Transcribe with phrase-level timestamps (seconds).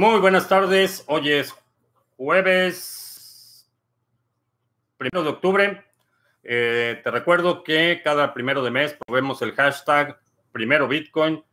[0.00, 1.04] Muy buenas tardes.
[1.08, 1.54] Hoy es
[2.16, 3.68] jueves
[4.96, 5.84] primero de octubre.
[6.42, 10.18] Eh, te recuerdo que cada primero de mes probemos el hashtag
[10.52, 11.44] primero Bitcoin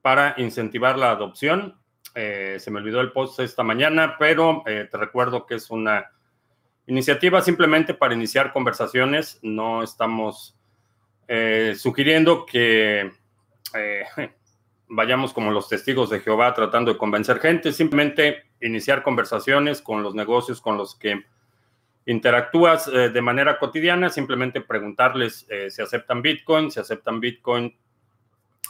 [0.00, 1.78] para incentivar la adopción.
[2.14, 6.10] Eh, se me olvidó el post esta mañana, pero eh, te recuerdo que es una
[6.86, 9.38] iniciativa simplemente para iniciar conversaciones.
[9.42, 10.56] No estamos
[11.76, 13.12] sugiriendo que
[14.88, 20.14] vayamos como los testigos de Jehová tratando de convencer gente, simplemente iniciar conversaciones con los
[20.14, 21.24] negocios con los que
[22.06, 27.74] interactúas eh, de manera cotidiana, simplemente preguntarles eh, si aceptan Bitcoin, si aceptan Bitcoin,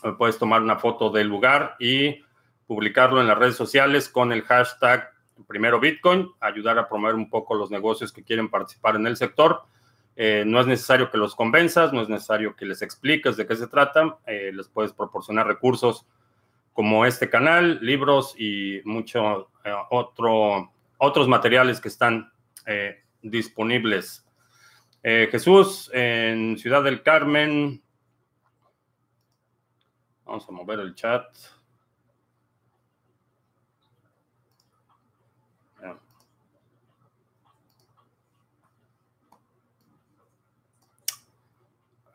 [0.04, 2.22] eh, puedes tomar una foto del lugar y
[2.66, 5.12] publicarlo en las redes sociales con el hashtag
[5.48, 9.62] primero Bitcoin, ayudar a promover un poco los negocios que quieren participar en el sector.
[10.16, 13.66] No es necesario que los convenzas, no es necesario que les expliques de qué se
[13.66, 16.06] trata, les puedes proporcionar recursos
[16.72, 19.50] como este canal, libros y mucho
[19.90, 22.32] otro, otros materiales que están
[23.22, 24.24] disponibles.
[25.06, 27.82] Eh, Jesús, en Ciudad del Carmen.
[30.24, 31.26] Vamos a mover el chat.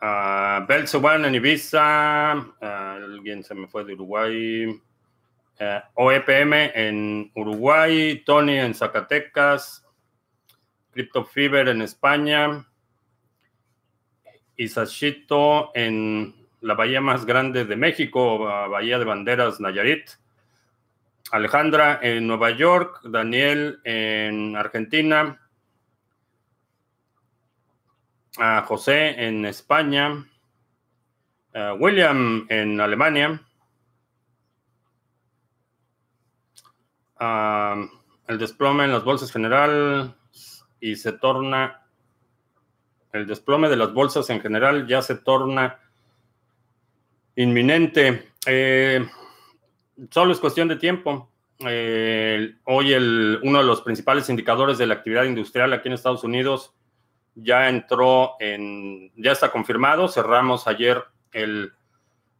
[0.01, 8.73] Uh, en Ibiza, alguien se me fue de Uruguay, uh, OEPM en Uruguay, Tony en
[8.73, 9.85] Zacatecas,
[10.91, 12.65] Crypto Fever en España,
[14.55, 20.11] Isashito en la bahía más grande de México, Bahía de Banderas, Nayarit.
[21.31, 25.39] Alejandra en Nueva York, Daniel en Argentina,
[28.37, 30.25] a José en España,
[31.77, 33.41] William en Alemania,
[37.19, 40.15] el desplome en las bolsas general,
[40.79, 41.81] y se torna,
[43.11, 45.79] el desplome de las bolsas en general ya se torna
[47.35, 48.31] inminente.
[48.45, 49.05] Eh,
[50.09, 51.29] solo es cuestión de tiempo.
[51.59, 56.23] Eh, hoy el, uno de los principales indicadores de la actividad industrial aquí en Estados
[56.23, 56.73] Unidos
[57.43, 60.07] ya entró en, ya está confirmado.
[60.07, 61.73] Cerramos ayer el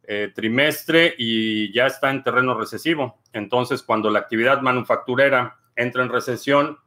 [0.04, 3.20] eh, trimestre y ya está en terreno recesivo.
[3.32, 6.78] Entonces, cuando la actividad manufacturera entra en recesión,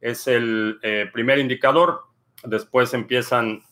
[0.00, 2.02] es el eh, primer indicador.
[2.44, 3.62] Después empiezan,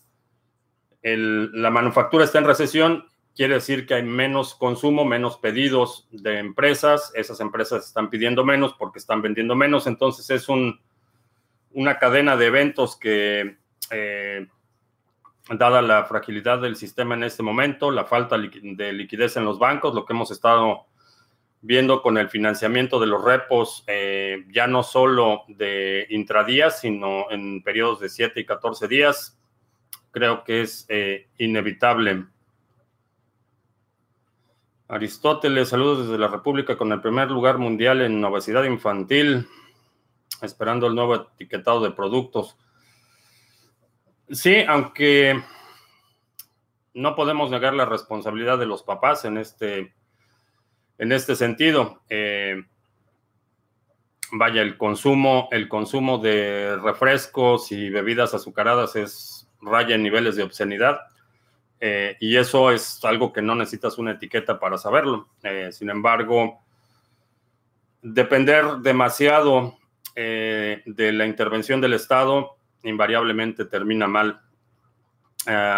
[1.03, 7.13] la manufactura está en recesión, quiere decir que hay menos consumo, menos pedidos de empresas.
[7.15, 9.87] Esas empresas están pidiendo menos porque están vendiendo menos.
[9.87, 10.81] Entonces es un,
[11.73, 13.59] una cadena de eventos que,
[13.91, 14.47] eh,
[15.51, 19.95] dada la fragilidad del sistema en este momento, la falta de liquidez en los bancos,
[19.95, 20.87] lo que hemos estado
[21.61, 27.63] viendo con el financiamiento de los repos, eh, ya no solo de intradías, sino en
[27.63, 29.39] periodos de 7 y 14 días,
[30.11, 32.27] creo que es eh, inevitable.
[34.89, 39.49] Aristóteles, saludos desde la República con el primer lugar mundial en obesidad infantil,
[40.43, 42.57] esperando el nuevo etiquetado de productos.
[44.31, 45.41] Sí, aunque
[46.95, 49.95] no podemos negar la responsabilidad de los papás en este
[50.99, 52.03] en este sentido.
[52.09, 52.65] Eh,
[54.33, 60.43] vaya, el consumo, el consumo de refrescos y bebidas azucaradas es raya en niveles de
[60.43, 61.01] obscenidad.
[61.79, 65.29] Eh, y eso es algo que no necesitas una etiqueta para saberlo.
[65.43, 66.61] Eh, sin embargo,
[68.03, 69.79] depender demasiado
[70.15, 74.41] de la intervención del Estado invariablemente termina mal.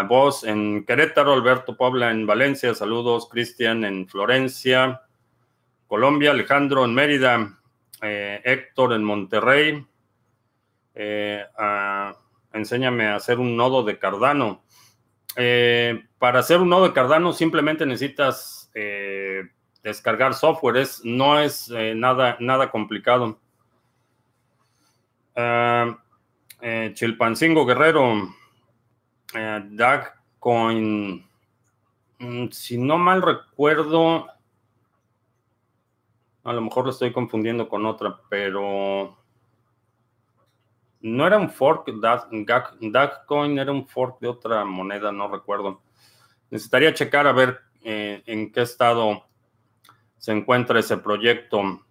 [0.08, 5.02] vos en Querétaro, Alberto Puebla en Valencia, saludos, Cristian en Florencia,
[5.88, 7.58] Colombia, Alejandro en Mérida,
[8.02, 9.86] eh, Héctor en Monterrey.
[10.94, 11.44] Eh,
[12.52, 14.62] enséñame a hacer un nodo de Cardano.
[15.34, 18.70] Eh, para hacer un nodo de Cardano simplemente necesitas
[19.82, 23.40] descargar software, no es nada, nada complicado.
[26.94, 28.34] Chilpancingo Guerrero,
[30.38, 31.26] Coin,
[32.18, 34.26] mm, si no mal recuerdo,
[36.44, 39.16] a lo mejor lo estoy confundiendo con otra, pero
[41.00, 41.90] no era un fork,
[43.26, 45.82] Coin era un fork de otra moneda, no recuerdo.
[46.50, 49.24] Necesitaría checar a ver eh, en qué estado
[50.16, 51.84] se encuentra ese proyecto.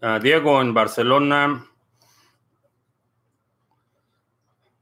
[0.00, 1.66] Ah, Diego, en Barcelona.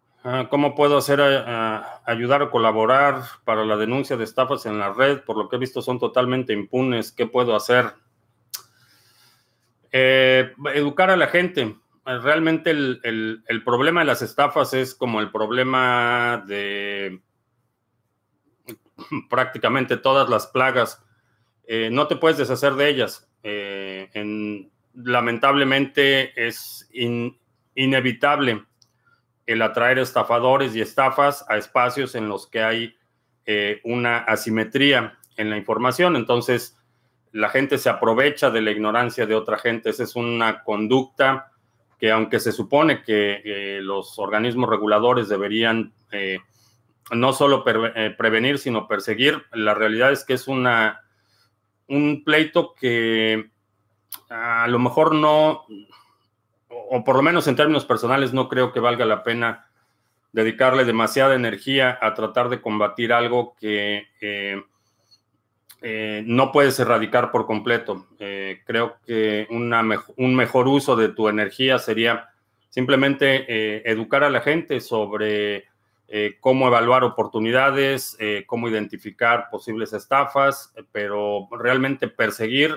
[0.05, 0.17] Ah,
[0.51, 5.21] ¿Cómo puedo hacer ah, ayudar o colaborar para la denuncia de estafas en la red?
[5.21, 7.13] Por lo que he visto son totalmente impunes.
[7.13, 7.95] ¿Qué puedo hacer?
[9.91, 11.77] Eh, educar a la gente.
[12.05, 17.23] Realmente el, problema de las estafas es como el problema de
[19.31, 21.03] prácticamente todas las plagas.
[21.67, 23.31] Eh, no te puedes deshacer de ellas.
[23.43, 24.11] Eh,
[24.93, 26.91] lamentablemente es
[27.75, 28.68] inevitable
[29.49, 32.95] el atraer estafadores y estafas a espacios en los que hay
[33.83, 36.17] una asimetría en la información.
[36.17, 36.77] Entonces,
[37.33, 39.91] la gente se aprovecha de la ignorancia de otra gente.
[39.91, 41.53] Esa es una conducta
[41.99, 46.39] que aunque se supone que eh, los organismos reguladores deberían eh,
[47.11, 51.03] no solo eh, prevenir, sino perseguir, la realidad es que es una,
[51.89, 53.51] un pleito que
[54.29, 55.65] a lo mejor no,
[56.91, 59.67] o por lo menos en términos personales, no creo que valga la pena
[60.33, 64.07] dedicarle demasiada energía a tratar de combatir algo que
[65.81, 68.07] eh, no puedes erradicar por completo.
[68.19, 72.29] Eh, creo que un mejor uso de tu energía sería
[72.69, 75.67] simplemente eh, educar a la gente sobre
[76.41, 82.75] cómo evaluar oportunidades, cómo identificar posibles estafas, pero realmente perseguir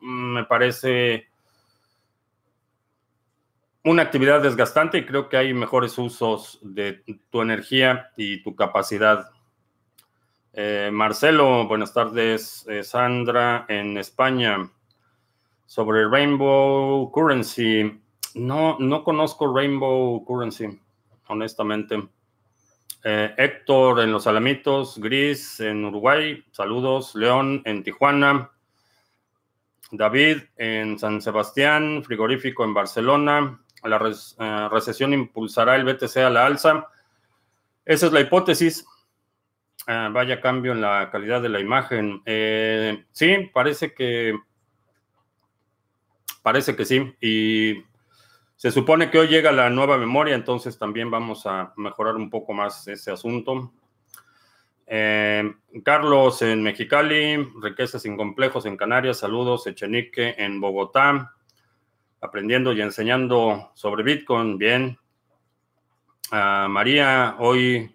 [0.00, 1.28] me parece
[3.84, 9.30] una actividad desgastante y creo que hay mejores usos de tu energía y tu capacidad
[10.56, 12.64] eh, Marcelo, buenas tardes.
[12.68, 14.70] Eh, Sandra, en España,
[15.66, 18.00] sobre Rainbow Currency.
[18.34, 20.80] No, no conozco Rainbow Currency,
[21.26, 22.08] honestamente.
[23.02, 27.16] Eh, Héctor en Los Alamitos, Gris en Uruguay, saludos.
[27.16, 28.52] León en Tijuana.
[29.90, 33.60] David en San Sebastián, frigorífico en Barcelona.
[33.84, 36.88] La recesión impulsará el BTC a la alza.
[37.84, 38.86] Esa es la hipótesis.
[39.86, 42.22] Ah, vaya cambio en la calidad de la imagen.
[42.24, 44.38] Eh, sí, parece que.
[46.42, 47.14] Parece que sí.
[47.20, 47.84] Y
[48.56, 52.54] se supone que hoy llega la nueva memoria, entonces también vamos a mejorar un poco
[52.54, 53.72] más ese asunto.
[54.86, 61.34] Eh, Carlos en Mexicali, Riquezas sin complejos en Canarias, saludos, Echenique en Bogotá,
[62.24, 64.98] aprendiendo y enseñando sobre Bitcoin, bien.
[66.30, 67.94] Ah, María, hoy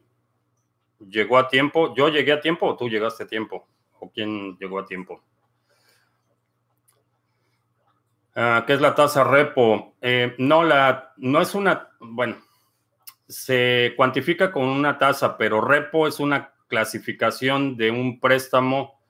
[1.00, 1.96] llegó a tiempo.
[1.96, 3.68] ¿Yo llegué a tiempo o tú llegaste a tiempo?
[4.00, 5.24] ¿O quién llegó a tiempo?
[8.36, 9.96] Ah, ¿Qué es la tasa repo?
[10.00, 12.38] Eh, no, la, no es una, bueno,
[13.28, 19.02] se cuantifica con una tasa, pero repo es una clasificación de un préstamo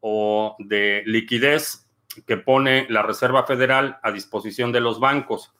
[0.00, 1.87] o de liquidez
[2.26, 5.52] que pone la Reserva Federal a disposición de los bancos.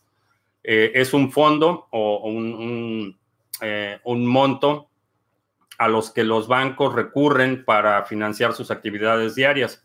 [0.63, 3.19] Eh, es un fondo o un,
[3.61, 4.89] eh, un monto
[5.79, 9.85] a los que los bancos recurren para financiar sus actividades diarias.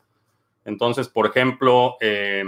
[0.65, 2.43] Entonces, por ejemplo, eh,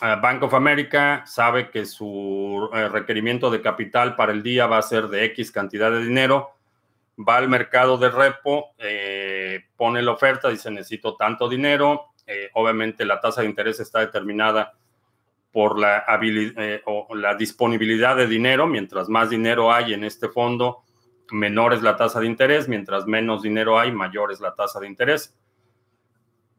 [0.00, 5.08] Bank of America sabe que su requerimiento de capital para el día va a ser
[5.08, 6.50] de X cantidad de dinero,
[7.18, 8.76] va al mercado de repo,
[9.76, 12.12] pone la oferta, dice necesito tanto dinero,
[12.54, 14.74] obviamente la tasa de interés está determinada
[15.52, 16.04] por la,
[16.84, 20.84] o la disponibilidad de dinero, mientras más dinero hay en este fondo,
[21.30, 24.86] menor es la tasa de interés, mientras menos dinero hay, mayor es la tasa de
[24.86, 25.34] interés.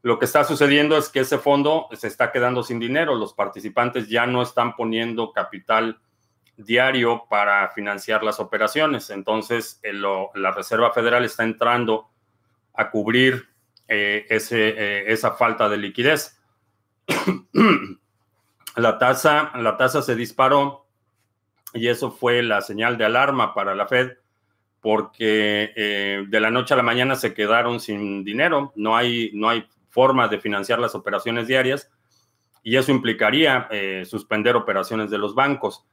[0.02, 4.08] Lo que está sucediendo es que ese fondo se está quedando sin dinero, los participantes
[4.08, 6.00] ya no están poniendo capital
[6.56, 9.82] diario para financiar las operaciones, entonces
[10.34, 12.10] la Reserva Federal está entrando
[12.74, 13.50] a cubrir
[13.90, 16.40] eh, eh, esa falta de liquidez.
[18.76, 20.86] la, tasa, la tasa se disparó
[21.74, 24.12] y eso fue la señal de alarma para la Fed
[24.80, 29.50] porque eh, de la noche a la mañana se quedaron sin dinero, no hay, no
[29.50, 31.92] hay forma de financiar las operaciones diarias
[32.64, 33.68] y eso implicaría
[34.06, 35.86] suspender operaciones de los bancos.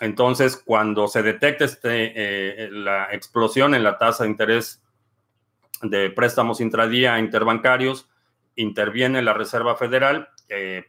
[0.00, 4.83] Entonces, cuando se detecta este, la explosión en la tasa de interés
[5.82, 8.08] de préstamos intradía interbancarios,
[8.56, 10.28] interviene la Reserva Federal,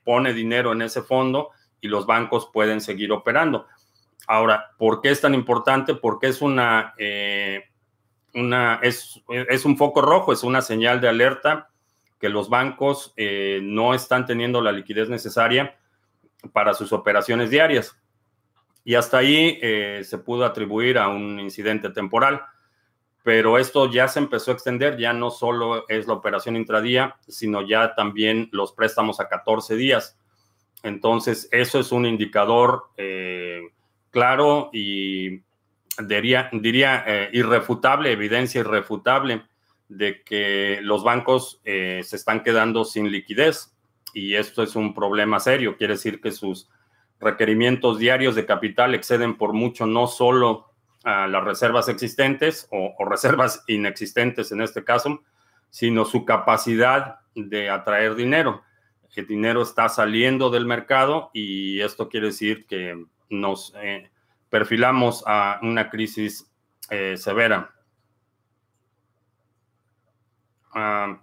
[0.03, 1.49] pone dinero en ese fondo
[1.81, 3.67] y los bancos pueden seguir operando.
[4.27, 5.93] Ahora, ¿por qué es tan importante?
[5.93, 7.65] Porque es una, eh,
[8.33, 9.21] una es,
[9.65, 11.69] un foco rojo, es una señal de alerta
[12.19, 15.77] que los bancos eh, no están teniendo la liquidez necesaria
[16.53, 17.95] para sus operaciones diarias.
[18.83, 22.41] Y hasta ahí eh, se pudo atribuir a un incidente temporal.
[23.25, 27.67] Pero esto ya se empezó a extender, ya no solo es la operación intradía, sino
[27.67, 30.17] ya también los préstamos a 14 días.
[30.83, 32.83] Entonces, eso es un indicador
[34.11, 35.41] claro y
[35.99, 39.43] diría, diría eh, irrefutable, evidencia irrefutable
[39.89, 43.75] de que los bancos eh, se están quedando sin liquidez
[44.13, 45.77] y esto es un problema serio.
[45.77, 46.69] Quiere decir que sus
[47.19, 50.67] requerimientos diarios de capital exceden por mucho no solo
[51.05, 55.23] a las reservas existentes o, reservas inexistentes en este caso,
[55.69, 58.63] sino su capacidad de atraer dinero.
[59.15, 64.11] El dinero está saliendo del mercado y esto quiere decir que nos eh,
[64.49, 66.51] perfilamos a una crisis
[66.89, 67.73] eh, severa.
[70.73, 71.21] Ah,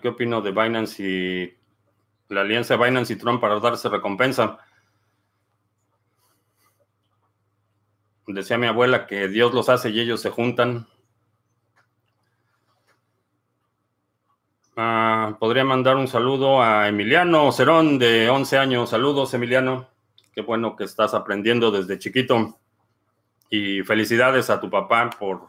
[0.00, 1.57] ¿Qué opino de Binance y
[2.28, 4.58] la alianza Binance y Trump para darse recompensa?
[8.26, 10.86] Decía mi abuela que Dios los hace y ellos se juntan.
[14.76, 18.90] Ah, podría mandar un saludo a Emiliano Cerón de 11 años.
[18.90, 19.88] Saludos, Emiliano.
[20.32, 22.58] Qué bueno que estás aprendiendo desde chiquito.
[23.50, 25.48] Y felicidades a tu papá por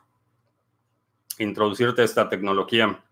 [1.37, 3.03] introducirte esta tecnología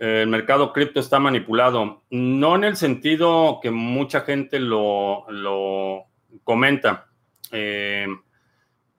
[0.00, 2.02] el mercado cripto está manipulado.
[2.10, 5.26] No en el sentido que mucha gente lo,
[6.42, 7.06] comenta.
[7.52, 8.06] Eh,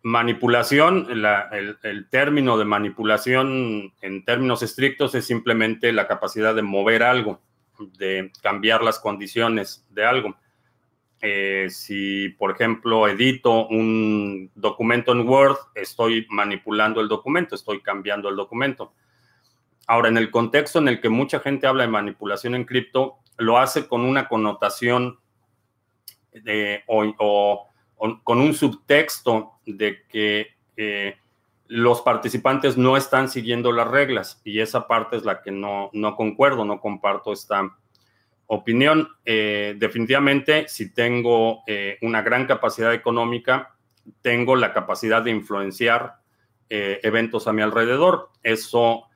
[0.03, 7.41] manipulación, el, término de manipulación en términos estrictos es simplemente la capacidad de mover algo,
[7.97, 10.35] de cambiar las condiciones de algo.
[11.23, 18.29] Eh, si, por ejemplo, edito un documento en Word, estoy manipulando el documento, estoy cambiando
[18.29, 18.93] el documento
[19.91, 23.57] Ahora, en el contexto en el que mucha gente habla de manipulación en cripto, lo
[23.57, 25.19] hace con una connotación
[26.31, 27.67] de, o,
[28.23, 31.17] con un subtexto de que eh,
[31.67, 36.15] los participantes no están siguiendo las reglas y esa parte es la que no, no
[36.15, 37.77] concuerdo, no comparto esta
[38.47, 39.09] opinión.
[39.25, 43.75] Eh, definitivamente, si tengo eh, una gran capacidad económica,
[44.21, 46.15] tengo la capacidad de influenciar
[46.69, 48.29] eventos a mi alrededor.
[48.43, 49.10] Eso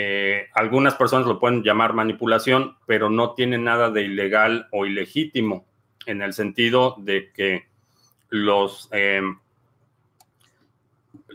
[0.00, 5.66] eh, algunas personas lo pueden llamar manipulación, pero no tiene nada de ilegal o ilegítimo
[6.06, 7.66] en el sentido de que
[8.28, 9.22] los, eh,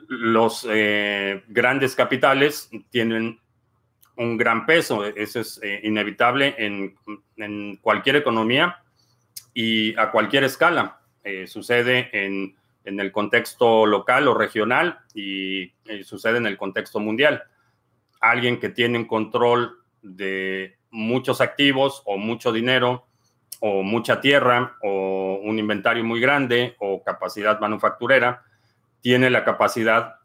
[0.07, 3.37] los eh, grandes capitales tienen
[4.15, 5.03] un gran peso.
[5.07, 6.95] Eso es inevitable en,
[7.35, 8.77] en, cualquier economía
[9.53, 11.01] y a cualquier escala.
[11.47, 12.55] sucede en,
[12.85, 15.73] en, el contexto local o regional y
[16.05, 17.43] sucede en el contexto mundial
[18.23, 23.05] alguien que tiene control de muchos activos o mucho dinero
[23.59, 28.43] o mucha tierra o un inventario muy grande o capacidad manufacturera,
[29.01, 30.15] tiene la capacidad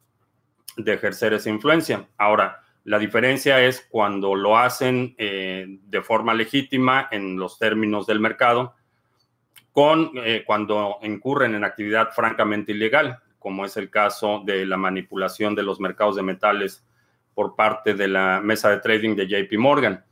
[0.77, 2.09] de ejercer esa influencia.
[2.17, 8.21] Ahora, la diferencia es cuando lo hacen eh, de forma legítima en los términos del
[8.21, 8.75] mercado,
[9.73, 15.55] con eh, cuando incurren en actividad francamente ilegal, como es el caso de la manipulación
[15.55, 16.85] de los mercados de metales
[17.39, 20.05] por parte de la mesa de trading de JP Morgan.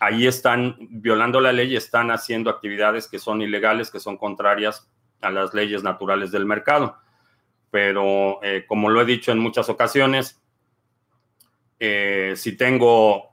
[0.00, 4.86] Ahí están violando la ley están haciendo actividades que son ilegales, que son contrarias
[5.22, 6.98] a las leyes naturales del mercado.
[7.70, 10.42] Pero eh, como lo he dicho en muchas ocasiones,
[11.80, 13.32] eh, si tengo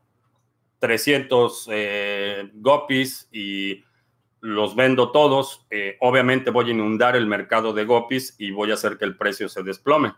[0.80, 3.84] 300 eh, gopis y
[4.40, 5.68] los vendo todos,
[6.00, 9.50] obviamente voy a inundar el mercado de gopis y voy a hacer que el precio
[9.50, 10.14] se desplome.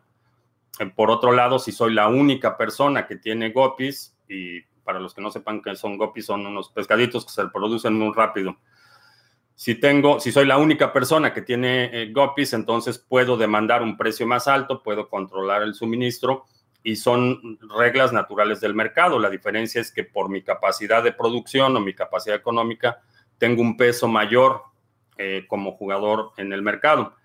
[0.95, 5.21] Por otro lado, si soy la única persona que tiene gopis, y para los que
[5.21, 8.57] no sepan qué son gopis, son unos pescaditos que se producen muy rápido.
[9.55, 13.97] Si tengo, si soy la única persona que tiene eh, gopis, entonces puedo demandar un
[13.97, 16.45] precio más alto, puedo controlar el suministro
[16.83, 19.17] y son reglas naturales del mercado.
[19.17, 23.01] La diferencia es que por mi capacidad de producción o mi capacidad económica,
[23.39, 24.61] tengo un peso mayor
[25.17, 27.16] eh, como jugador en el mercado.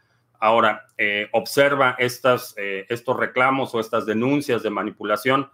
[0.43, 5.49] Ahora, eh, observa eh, estos reclamos o estas denuncias de manipulación,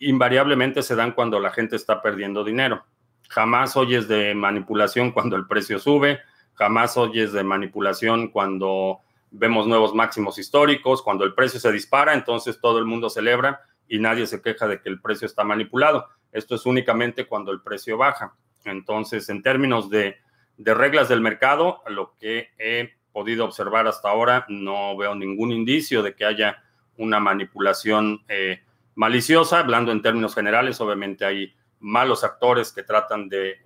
[0.00, 2.84] invariablemente se dan cuando la gente está perdiendo dinero.
[3.30, 6.20] Jamás oyes de manipulación cuando el precio sube,
[6.52, 8.98] jamás oyes de manipulación cuando
[9.30, 13.98] vemos nuevos máximos históricos, cuando el precio se dispara, entonces todo el mundo celebra y
[13.98, 16.06] nadie se queja de que el precio está manipulado.
[16.32, 18.34] Esto es únicamente cuando el precio baja.
[18.66, 20.18] Entonces, en términos de,
[20.58, 26.02] de reglas del mercado, lo que he podido observar hasta ahora, no veo ningún indicio
[26.02, 26.64] de que haya
[26.96, 28.60] una manipulación eh,
[28.96, 29.60] maliciosa.
[29.60, 33.60] Hablando en términos generales, obviamente hay malos actores que tratan de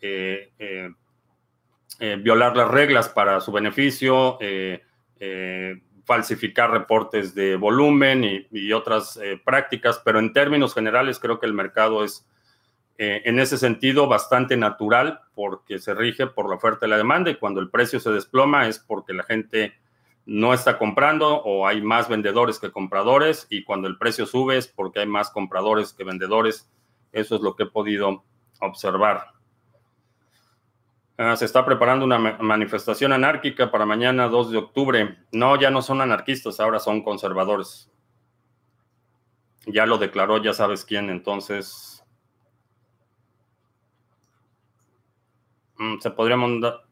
[0.00, 4.38] eh, eh, violar las reglas para su beneficio,
[6.06, 12.02] falsificar reportes de volumen y otras prácticas, pero en términos generales creo que el mercado
[12.02, 12.26] es
[13.02, 17.30] eh, en ese sentido bastante natural porque se rige por la oferta y la demanda
[17.30, 19.72] y cuando el precio se desploma es porque la gente
[20.26, 24.68] no está comprando o hay más vendedores que compradores y cuando el precio sube es
[24.68, 26.70] porque hay más compradores que vendedores.
[27.10, 28.22] Eso es lo que he podido
[28.60, 29.28] observar.
[31.16, 35.16] Ah, se está preparando una manifestación anárquica para mañana 2 de octubre.
[35.32, 37.90] No, ya no son anarquistas, ahora son conservadores.
[39.64, 41.96] Ya lo declaró, ya sabes quién, entonces...
[45.69, 45.69] Mm,
[46.00, 46.82] se podría montar,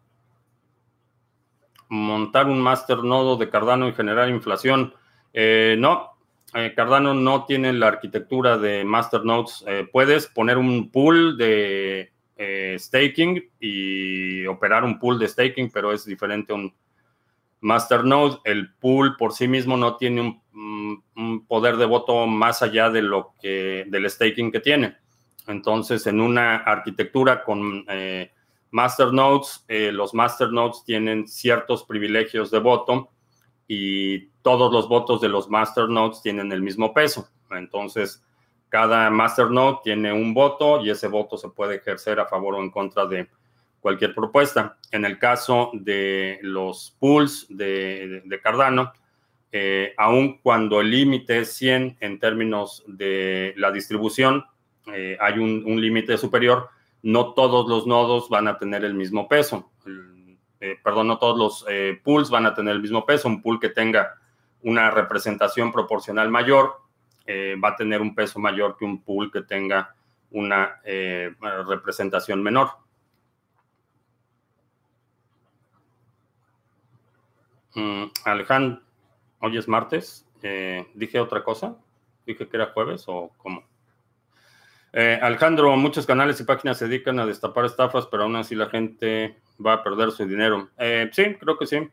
[1.89, 4.95] montar un master nodo de Cardano y generar inflación.
[5.33, 6.13] Eh, no,
[6.55, 9.65] eh, Cardano no tiene la arquitectura de master nodes.
[9.67, 12.13] Eh, puedes poner un pool de
[12.79, 16.73] staking y operar un pool de staking, pero es diferente a un
[17.61, 18.39] master node.
[18.45, 23.03] El pool por sí mismo no tiene mm, un poder de voto más allá de
[23.03, 24.97] lo que del staking que tiene.
[25.49, 27.85] Entonces, en una arquitectura con
[28.71, 33.09] masternodes, eh, los masternodes tienen ciertos privilegios de voto
[33.67, 37.29] y todos los votos de los masternodes tienen el mismo peso.
[37.51, 38.23] Entonces,
[38.69, 42.71] cada masternode tiene un voto y ese voto se puede ejercer a favor o en
[42.71, 43.29] contra de
[43.81, 44.77] cualquier propuesta.
[44.91, 48.93] En el caso de los pools de, Cardano,
[49.51, 54.45] eh, aun cuando el límite es 100 en términos de la distribución,
[54.93, 56.69] eh, hay un límite superior,
[57.03, 59.71] no todos los nodos van a tener el mismo peso.
[60.61, 63.29] Eh, perdón, no todos los eh, pools van a tener el mismo peso.
[63.29, 64.15] Un pool que tenga
[64.63, 66.81] una representación proporcional mayor
[67.27, 69.95] eh, va a tener un peso mayor que un pool que tenga
[70.31, 70.81] una
[71.67, 72.71] representación menor.
[77.75, 78.83] Mm, Alejandro,
[79.41, 80.27] hoy es martes.
[80.95, 81.77] ¿Dije otra cosa?
[82.27, 83.65] ¿Dije que era jueves o cómo?
[84.93, 88.71] Eh, Alejandro, muchos canales y páginas se dedican a destapar estafas, pero aún así la
[88.71, 90.71] gente va a perder su dinero.
[90.79, 91.89] Eh, sí, creo que sí.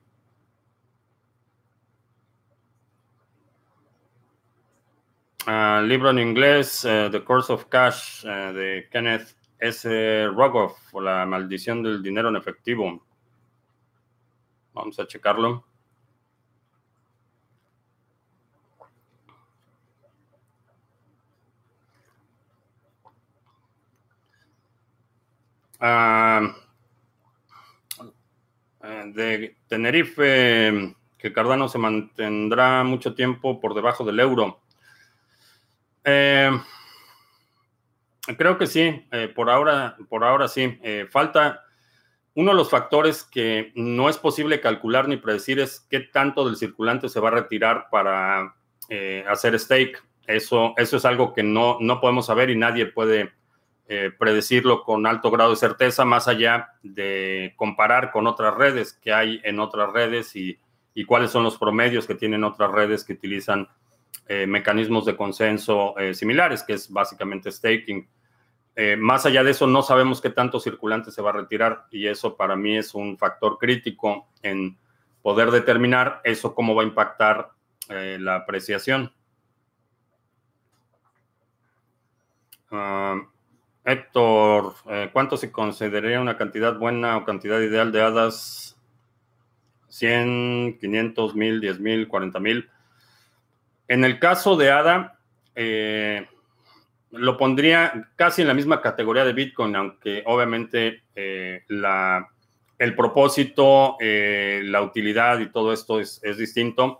[5.48, 10.28] Ah, libro en inglés, eh, The Course of Cash, de Kenneth S.
[10.28, 13.06] Rogoff, o La maldición del dinero en efectivo.
[14.74, 15.66] Vamos a checarlo.
[25.80, 26.56] Ah,
[29.14, 34.62] de Tenerife, que Cardano se mantendrá mucho tiempo por debajo del euro.
[36.04, 36.52] Eh,
[38.38, 40.78] creo que sí, eh, por ahora, por ahora sí.
[40.84, 41.64] Eh, falta
[42.36, 46.58] uno de los factores que no es posible calcular ni predecir es qué tanto del
[46.58, 48.56] circulante se va a retirar para
[49.28, 49.98] hacer stake.
[50.28, 53.32] Eso, eso es algo que no, no podemos saber y nadie puede
[53.88, 59.14] eh, predecirlo con alto grado de certeza, más allá de comparar con otras redes que
[59.14, 60.60] hay en otras redes y,
[61.06, 63.68] cuáles son los promedios que tienen otras redes que utilizan
[64.28, 68.08] eh, mecanismos de consenso eh, similares, que es básicamente staking.
[68.98, 72.36] más allá de eso, no sabemos qué tanto circulante se va a retirar y eso
[72.36, 74.78] para mí es un factor crítico en
[75.22, 77.52] poder determinar eso cómo va a impactar
[77.88, 79.14] la apreciación.
[82.72, 83.22] Ah,
[83.86, 88.76] Héctor, eh, ¿cuánto se consideraría una cantidad buena o cantidad ideal de hadas?
[89.90, 92.70] 100, 500, 1000, 10 mil, 40 mil.
[93.88, 95.20] En el caso de ADA,
[95.54, 96.28] eh,
[97.12, 102.28] lo pondría casi en la misma categoría de Bitcoin, aunque obviamente eh, la,
[102.80, 107.00] el propósito, la utilidad y todo esto es, es, distinto.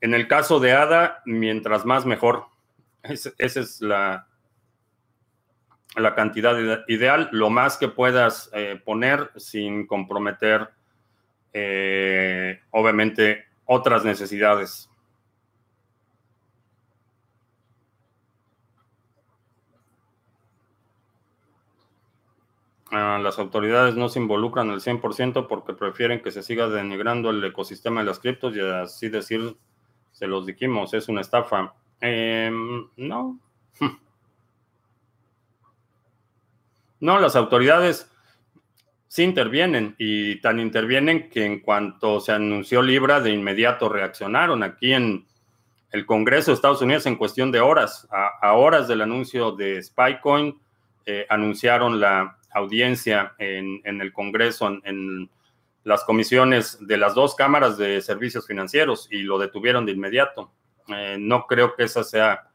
[0.00, 2.46] En el caso de ADA, mientras más mejor.
[3.02, 4.28] esa es la,
[5.96, 6.56] la cantidad
[6.88, 10.70] ideal, lo más que puedas eh, poner sin comprometer,
[11.52, 14.88] eh, obviamente, otras necesidades.
[22.94, 27.42] Ah, las autoridades no se involucran al 100% porque prefieren que se siga denigrando el
[27.42, 29.56] ecosistema de las criptos y así decir,
[30.12, 31.74] se los dijimos, es una estafa.
[32.00, 33.38] Em, no.
[37.02, 38.08] No, las autoridades
[39.08, 44.62] sí intervienen y tan intervienen que en cuanto se anunció Libra, de inmediato reaccionaron.
[44.62, 45.26] Aquí en
[45.90, 50.56] el Congreso de Estados Unidos, en cuestión de horas, a, horas del anuncio de Spycoin,
[51.04, 55.28] eh, anunciaron la audiencia en, el Congreso, en,
[55.82, 60.52] las comisiones de las dos cámaras de servicios financieros y lo detuvieron de inmediato.
[60.86, 62.48] Eh, no creo que esa sea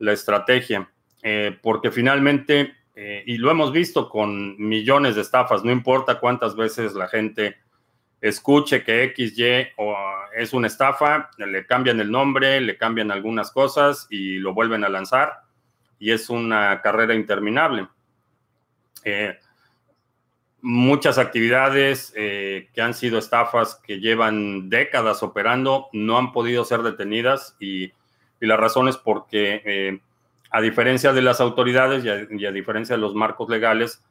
[0.00, 0.90] la estrategia,
[1.22, 6.56] eh, porque finalmente eh, y lo hemos visto con millones de estafas, no importa cuántas
[6.56, 7.56] veces la gente
[8.20, 9.96] escuche que XY o
[10.36, 14.88] es una estafa, le cambian el nombre, le cambian algunas cosas y lo vuelven a
[14.88, 15.42] lanzar
[15.98, 17.88] y es una carrera interminable.
[19.04, 19.36] Eh,
[20.62, 26.82] muchas actividades eh, que han sido estafas que llevan décadas operando no han podido ser
[26.82, 27.92] detenidas y,
[28.40, 30.00] la razón es porque eh,
[30.52, 34.02] a diferencia de las autoridades y a, diferencia de los marcos legales,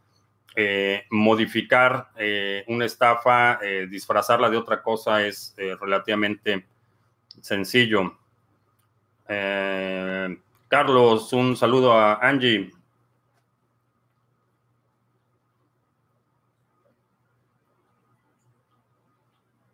[0.56, 2.10] eh, modificar
[2.68, 6.66] una estafa, disfrazarla de otra cosa es relativamente
[7.40, 8.18] sencillo.
[10.68, 12.72] Carlos, un saludo a Angie.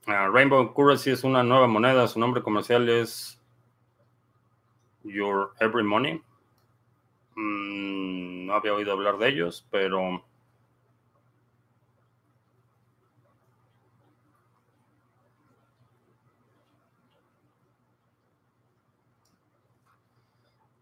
[0.08, 2.08] Rainbow Currency es una nueva moneda.
[2.08, 3.41] Su nombre comercial es
[5.03, 6.21] Your Every Money.
[7.38, 10.26] Mm, no había oído hablar de ellos, pero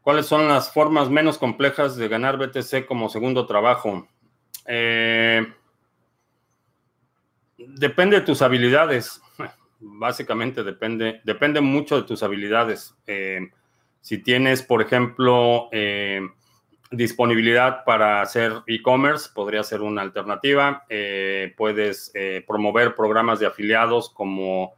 [0.01, 4.07] ¿Cuáles son las formas menos complejas de ganar BTC como segundo trabajo?
[4.67, 5.45] Eh,
[7.57, 9.21] Depende de tus habilidades.
[9.79, 12.95] Básicamente depende, depende mucho de tus habilidades.
[13.07, 13.49] Eh,
[14.01, 16.21] si tienes, por ejemplo, eh,
[16.95, 20.85] disponibilidad para hacer e-commerce, podría ser una alternativa.
[20.89, 22.11] Eh, puedes
[22.47, 24.73] promover programas de afiliados como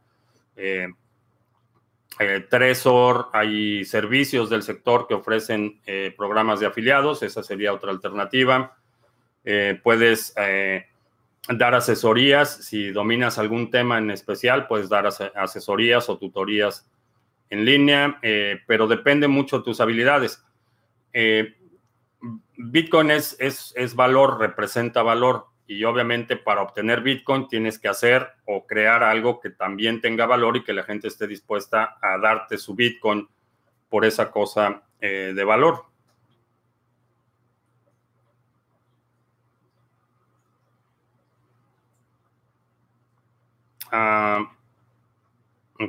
[2.50, 3.28] Tresor.
[3.32, 5.80] Hay servicios del sector que ofrecen
[6.16, 7.22] programas de afiliados.
[7.22, 8.76] Esa sería otra alternativa.
[9.82, 10.34] puedes
[11.56, 12.64] dar asesorías.
[12.66, 16.88] Si dominas algún tema en especial, puedes dar asesorías o tutorías
[17.50, 20.44] en línea, eh, pero depende mucho de tus habilidades.
[21.12, 21.56] Eh,
[22.60, 25.46] Bitcoin es, es, es, valor, representa valor.
[25.68, 30.56] Y obviamente para obtener Bitcoin tienes que hacer o crear algo que también tenga valor
[30.56, 33.28] y que la gente esté dispuesta a darte su Bitcoin
[33.88, 35.84] por esa cosa eh, de valor.
[43.92, 44.50] Ah,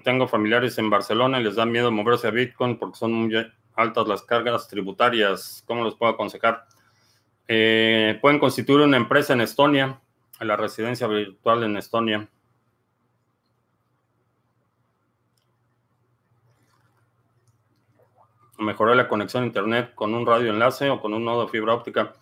[0.04, 4.08] tengo familiares en Barcelona y les da miedo moverse a Bitcoin porque son muy altas
[4.08, 5.64] las cargas tributarias.
[5.66, 6.66] ¿Cómo los puedo aconsejar?
[7.48, 10.00] Eh, pueden constituir una empresa en Estonia,
[10.40, 12.30] en la residencia virtual en Estonia.
[18.58, 21.74] Mejorar la conexión a internet con un radio enlace o con un nodo de fibra
[21.74, 22.14] óptica.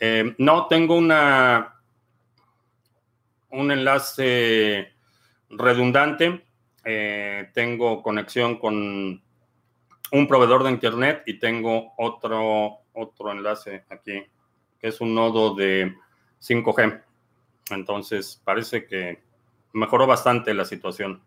[0.00, 1.76] Eh, no, tengo una
[3.50, 4.92] un enlace
[5.48, 6.44] redundante.
[6.84, 9.23] Eh, tengo conexión con
[10.14, 14.22] un proveedor de internet y tengo otro, otro enlace aquí,
[14.78, 15.96] que es un nodo de
[16.40, 17.02] 5G.
[17.70, 19.20] Entonces, parece que
[19.72, 21.20] mejoró bastante la situación.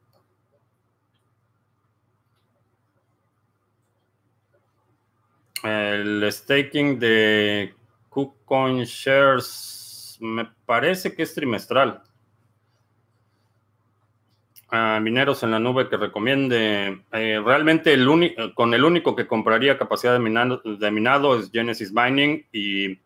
[5.63, 7.75] El staking de
[8.07, 12.06] KuCoin Shares me parece que es trimestral
[14.69, 17.01] a mineros en la nube que recomiende.
[17.11, 18.07] Eh, realmente el
[18.53, 22.99] con el único que compraría capacidad de minado, de minado es Genesis Mining y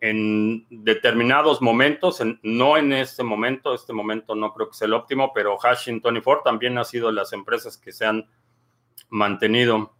[0.00, 5.32] en determinados momentos, no en este momento, este momento no creo que sea el óptimo,
[5.32, 8.28] pero Hashing 24 también ha sido las empresas que se han
[9.08, 9.94] mantenido.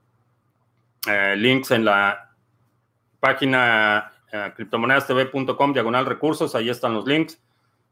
[1.06, 2.34] Eh, links en la
[3.18, 7.40] página eh, criptomonedastv.com diagonal recursos, ahí están los links.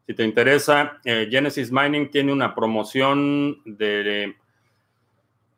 [0.07, 4.37] Si te interesa, eh, Genesis Mining tiene una promoción de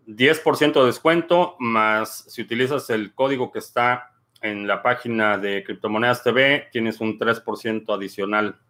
[0.07, 6.23] 10% de descuento, más si utilizas el código que está en la página de Criptomonedas
[6.23, 8.61] TV, tienes un 3% adicional.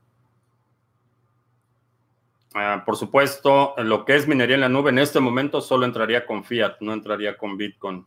[2.55, 6.25] Ah, por supuesto, lo que es minería en la nube en este momento solo entraría
[6.25, 8.07] con fiat, no entraría con Bitcoin.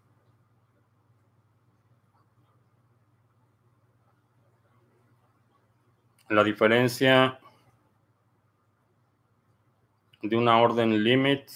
[6.30, 7.40] La diferencia
[10.30, 11.50] de una orden limit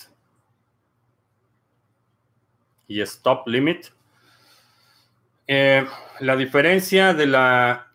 [2.87, 3.87] y stop limit.
[5.47, 5.85] Eh,
[6.19, 7.87] la diferencia de la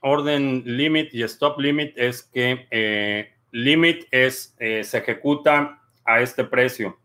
[0.00, 6.44] orden limit y stop limit es que eh, limit es, eh, se ejecuta a este
[6.44, 6.98] precio.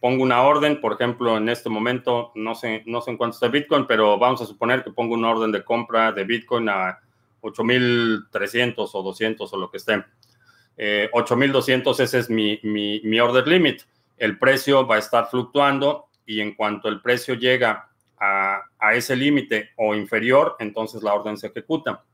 [0.00, 3.48] pongo una orden, por ejemplo, en este momento, no sé, no sé en cuánto está
[3.48, 7.00] Bitcoin, pero vamos a suponer que pongo una orden de compra de Bitcoin a
[7.42, 10.04] 8.300 o 200 o lo que esté.
[11.12, 13.82] 8200, eh, ese es mi, mi, order limit.
[14.16, 18.62] El precio va a estar fluctuando y en cuanto el precio llega a,
[18.92, 22.04] ese límite o inferior, entonces la orden se ejecuta.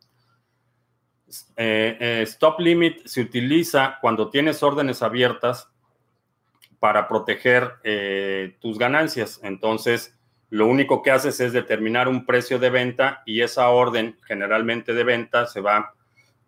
[1.56, 5.68] stop limit se utiliza cuando tienes órdenes abiertas
[6.80, 7.74] para proteger
[8.60, 9.38] tus ganancias.
[9.42, 10.16] Entonces,
[10.52, 15.02] lo único que haces es determinar un precio de venta y esa orden generalmente de
[15.02, 15.94] venta se va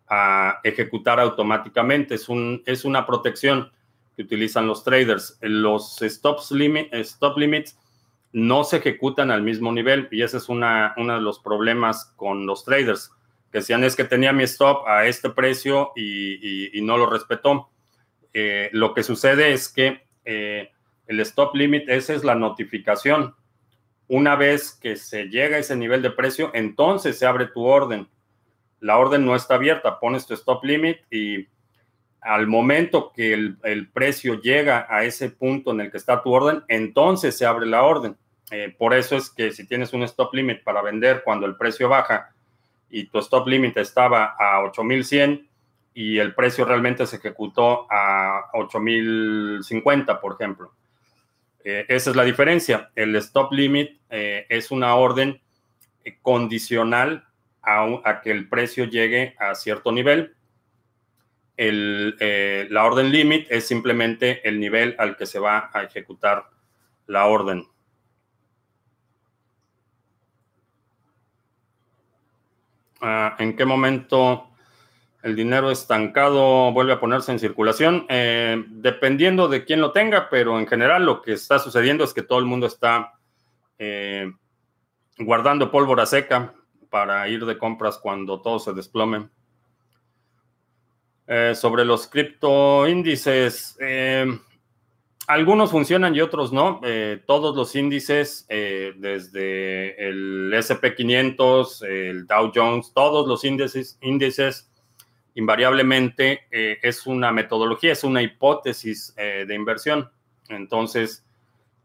[0.07, 2.15] a ejecutar automáticamente.
[2.15, 3.71] Es, un, es una protección
[4.15, 5.37] que utilizan los traders.
[5.41, 7.77] Los stops limit, stop limits
[8.31, 12.45] no se ejecutan al mismo nivel y ese es una, uno de los problemas con
[12.45, 13.11] los traders,
[13.49, 17.69] que decían es que tenía mi stop a este precio y, no lo respetó.
[18.33, 20.69] Eh, lo que sucede es que eh,
[21.07, 23.35] el stop limit, esa es la notificación
[24.07, 28.07] una vez que se llega a ese nivel de precio, entonces se abre tu orden.
[28.85, 31.47] La orden no está abierta, pones tu stop limit y
[32.21, 36.63] al momento que el, precio llega a ese punto en el que está tu orden,
[36.67, 38.15] entonces se abre la orden.
[38.51, 41.89] Eh, por eso es que si tienes un stop limit para vender cuando el precio
[41.89, 42.31] baja
[42.89, 45.47] y tu stop limit estaba a 8100
[45.93, 50.71] y el precio realmente se ejecutó a 8050, por ejemplo
[51.65, 52.91] eh, esa es la diferencia.
[52.95, 55.41] El stop limit eh, es una orden
[56.05, 57.25] eh, condicional
[57.65, 60.35] a, que el precio llegue a cierto nivel.
[61.57, 66.45] la orden limit es simplemente el nivel al que se va a ejecutar
[67.07, 67.67] la orden.
[73.01, 74.49] Ah, ¿En qué momento
[75.25, 80.59] el dinero estancado vuelve a ponerse en circulación, eh, dependiendo de quién lo tenga, pero
[80.59, 83.13] en general lo que está sucediendo es que todo el mundo está
[83.79, 84.31] eh,
[85.17, 86.53] guardando pólvora seca
[86.89, 89.29] para ir de compras cuando todo se desplome.
[91.27, 93.77] Eh, sobre los criptoíndices,
[95.27, 96.81] algunos funcionan y otros no.
[97.25, 104.69] todos los índices, desde el SP500, el Dow Jones, todos los índices, índices
[105.35, 110.09] invariablemente eh, es una metodología, es una hipótesis eh, de inversión.
[110.49, 111.23] Entonces,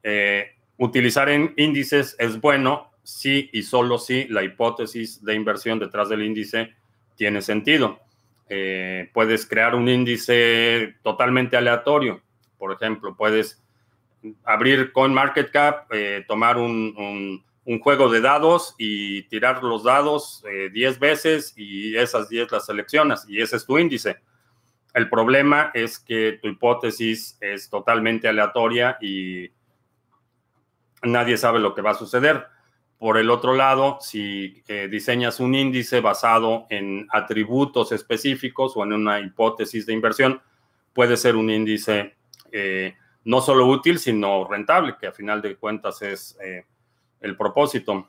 [0.02, 6.08] eh, utilizar en índices es bueno si y solo si la hipótesis de inversión detrás
[6.08, 6.74] del índice
[7.16, 8.00] tiene sentido.
[9.12, 12.22] puedes crear un índice totalmente aleatorio.
[12.58, 13.62] Por ejemplo, puedes
[14.44, 15.90] abrir CoinMarketCap,
[16.26, 22.28] tomar un un juego de dados y tirar los dados 10 eh, veces y esas
[22.28, 24.16] 10 las seleccionas y ese es tu índice.
[24.92, 29.50] El problema es que tu hipótesis es totalmente aleatoria y
[31.02, 32.46] nadie sabe lo que va a suceder.
[33.00, 38.92] Por el otro lado, si eh, diseñas un índice basado en atributos específicos o en
[38.92, 40.42] una hipótesis de inversión,
[40.92, 42.14] puede ser un índice
[42.52, 46.36] eh, no solo útil, sino rentable, que a final de cuentas es
[47.22, 48.06] el propósito.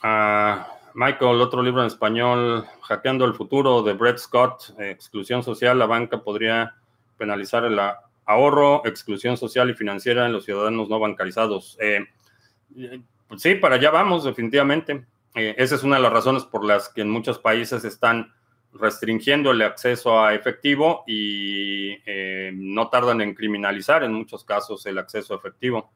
[0.00, 5.86] Ah, Michael, otro libro en español, Hackeando el futuro de Brett Scott, exclusión social, la
[5.86, 6.76] banca podría
[7.16, 7.78] penalizar el
[8.24, 11.76] ahorro, exclusión social y financiera en los ciudadanos no bancarizados.
[11.80, 12.04] Eh,
[13.28, 15.06] pues sí, para allá vamos, definitivamente.
[15.34, 18.32] Eh, esa es una de las razones por las que en muchos países están
[18.72, 24.98] restringiendo el acceso a efectivo y eh, no tardan en criminalizar en muchos casos el
[24.98, 25.92] acceso a efectivo.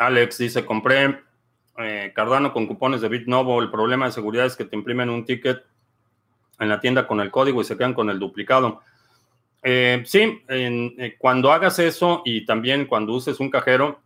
[0.00, 1.20] Alex dice, compré
[1.76, 3.60] eh, Cardano con cupones de BitNovo.
[3.60, 5.62] El problema de seguridad es que te imprimen un ticket
[6.58, 8.80] en la tienda con el código y se quedan con el duplicado.
[9.62, 14.00] Eh, sí, eh, cuando hagas eso y también cuando uses un cajero,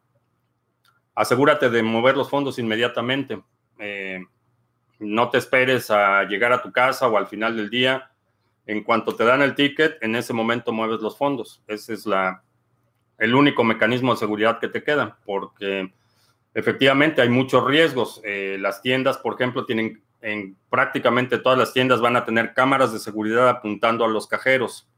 [1.14, 3.40] asegúrate de mover los fondos inmediatamente.
[4.98, 8.10] No te esperes a llegar a tu casa o al final del día.
[8.66, 11.62] En cuanto te dan el ticket, en ese momento mueves los fondos.
[11.68, 12.43] Ese es la,
[13.18, 15.92] el único mecanismo de seguridad que te queda, porque
[16.54, 18.20] efectivamente hay muchos riesgos.
[18.24, 22.98] las tiendas, por ejemplo, tienen en prácticamente todas las tiendas van a tener cámaras de
[22.98, 24.88] seguridad apuntando a los cajeros.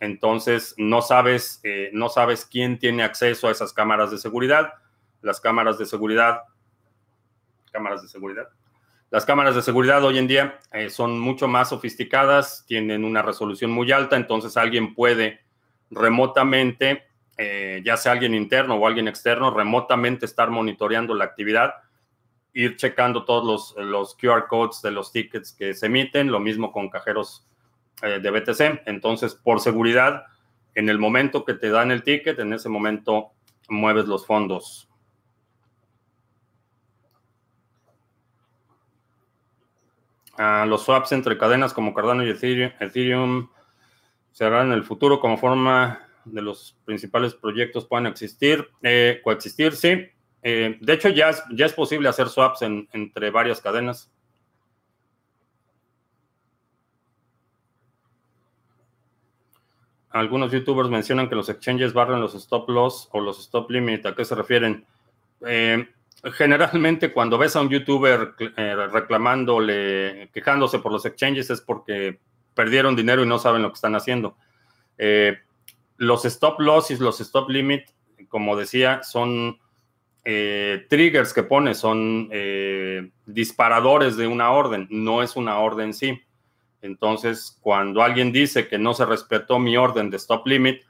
[0.00, 4.72] Entonces, no sabes, eh, no sabes quién tiene acceso a esas cámaras de seguridad.
[5.22, 6.42] Las cámaras de seguridad,
[7.72, 8.48] cámaras de seguridad.
[9.10, 13.70] Las cámaras de seguridad hoy en día eh, son mucho más sofisticadas, tienen una resolución
[13.70, 15.40] muy alta, entonces alguien puede
[15.90, 17.04] remotamente,
[17.40, 21.74] eh, ya sea alguien interno o alguien externo, remotamente estar monitoreando la actividad,
[22.52, 26.72] ir checando todos los, los QR codes de los tickets que se emiten, lo mismo
[26.72, 27.46] con cajeros
[28.02, 28.82] eh, de BTC.
[28.86, 30.24] Entonces, por seguridad,
[30.74, 33.30] en el momento que te dan el ticket, en ese momento
[33.68, 34.88] mueves los fondos.
[40.36, 43.48] Ah, los swaps entre cadenas como Cardano y Ethereum, Ethereum
[44.32, 50.06] serán en el futuro como forma de los principales proyectos puedan existir, eh, coexistir, sí.
[50.42, 54.10] Eh, de hecho, ya es, ya es posible hacer swaps entre varias cadenas.
[60.10, 64.06] Algunos youtubers mencionan que los exchanges barren los stop loss o los stop limit.
[64.06, 64.86] ¿A qué se refieren?
[65.46, 65.86] Eh,
[66.32, 72.18] generalmente cuando ves a un youtuber eh, reclamándole, quejándose por los exchanges es porque
[72.54, 74.36] perdieron dinero y no saben lo que están haciendo.
[74.96, 75.38] Eh,
[75.98, 77.84] los stop loss y los stop limit,
[78.28, 79.58] como decía, son
[80.24, 82.28] triggers que pone, son
[83.26, 86.20] disparadores de una orden, no es una orden sí.
[86.80, 90.82] Entonces, cuando alguien dice que no se respetó mi orden de stop limit,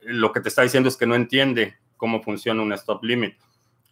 [0.00, 3.34] lo que te está diciendo es que no entiende cómo funciona un stop limit.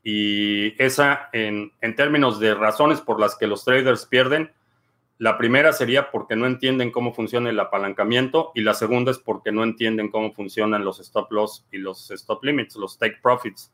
[0.02, 4.50] Y esa, en, términos de razones por las que los traders pierden,
[5.22, 9.52] la primera sería porque no entienden cómo funciona el apalancamiento y la segunda es porque
[9.52, 13.72] no entienden cómo funcionan los stop loss y los stop limits, los take profits.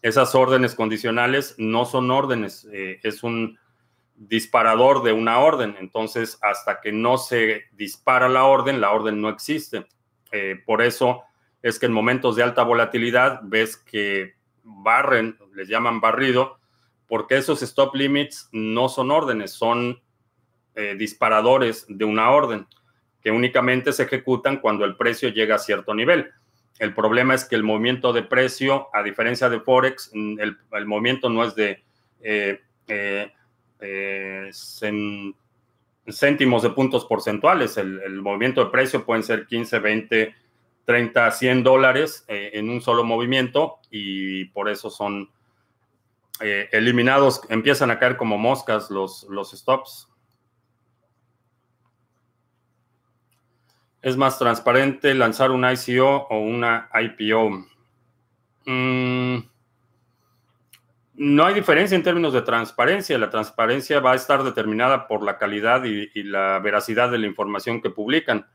[0.00, 3.58] Esas órdenes condicionales no son órdenes, eh, es un
[4.14, 5.74] disparador de una orden.
[5.80, 9.88] Entonces, hasta que no se dispara la orden, la orden no existe.
[10.30, 11.22] Eh, por eso
[11.62, 16.60] es que en momentos de alta volatilidad ves que barren, les llaman barrido,
[17.08, 20.00] porque esos stop limits no son órdenes, son
[20.78, 22.66] eh, disparadores de una orden
[23.22, 26.30] que únicamente se ejecutan cuando el precio llega a cierto nivel.
[26.78, 31.44] El problema es que el movimiento de precio, a diferencia de Forex, el, movimiento no
[31.44, 31.82] es de
[32.20, 34.50] eh, eh,
[36.10, 37.78] céntimos de puntos porcentuales.
[37.78, 40.34] El, movimiento de precio pueden ser 15, 20,
[40.84, 45.30] 30, 100 dólares en un solo movimiento y por eso son
[46.38, 50.10] eliminados, empiezan a caer como moscas los, los stops.
[54.06, 57.66] ¿Es más transparente lanzar un ICO o una IPO?
[58.64, 59.38] Mm,
[61.14, 63.18] no hay diferencia en términos de transparencia.
[63.18, 67.82] La transparencia va a estar determinada por la calidad y, la veracidad de la información
[67.82, 68.46] que publican.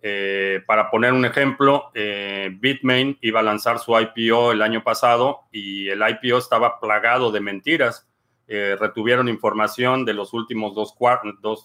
[0.00, 5.40] Eh, para poner un ejemplo, eh, Bitmain iba a lanzar su IPO el año pasado
[5.52, 8.08] y el IPO estaba plagado de mentiras.
[8.48, 10.96] Eh, retuvieron información de los últimos dos,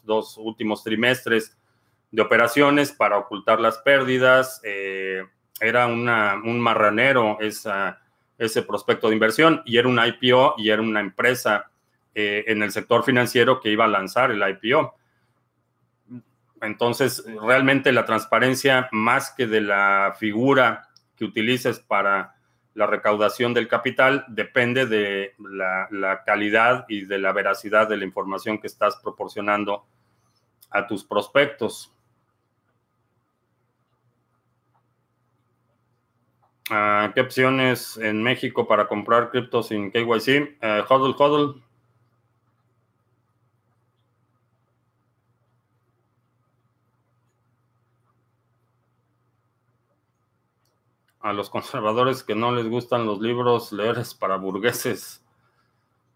[0.03, 1.57] dos, últimos trimestres
[2.12, 4.62] de operaciones para ocultar las pérdidas.
[4.63, 11.71] era un marranero ese prospecto de inversión y era un IPO y era una empresa
[12.13, 14.95] eh, en el sector financiero que iba a lanzar el IPO.
[16.62, 22.36] Entonces, realmente la transparencia, más que de la figura que utilices para
[22.74, 28.60] la recaudación del capital, depende de la calidad y de la veracidad de la información
[28.60, 29.86] que estás proporcionando
[30.69, 31.93] a tus prospectos.
[36.73, 40.57] Ah, ¿Qué opciones en México para comprar cripto sin KYC?
[40.63, 41.62] Uh, hodl, hodl.
[51.19, 55.21] A los conservadores que no les gustan los libros, leer es para burgueses.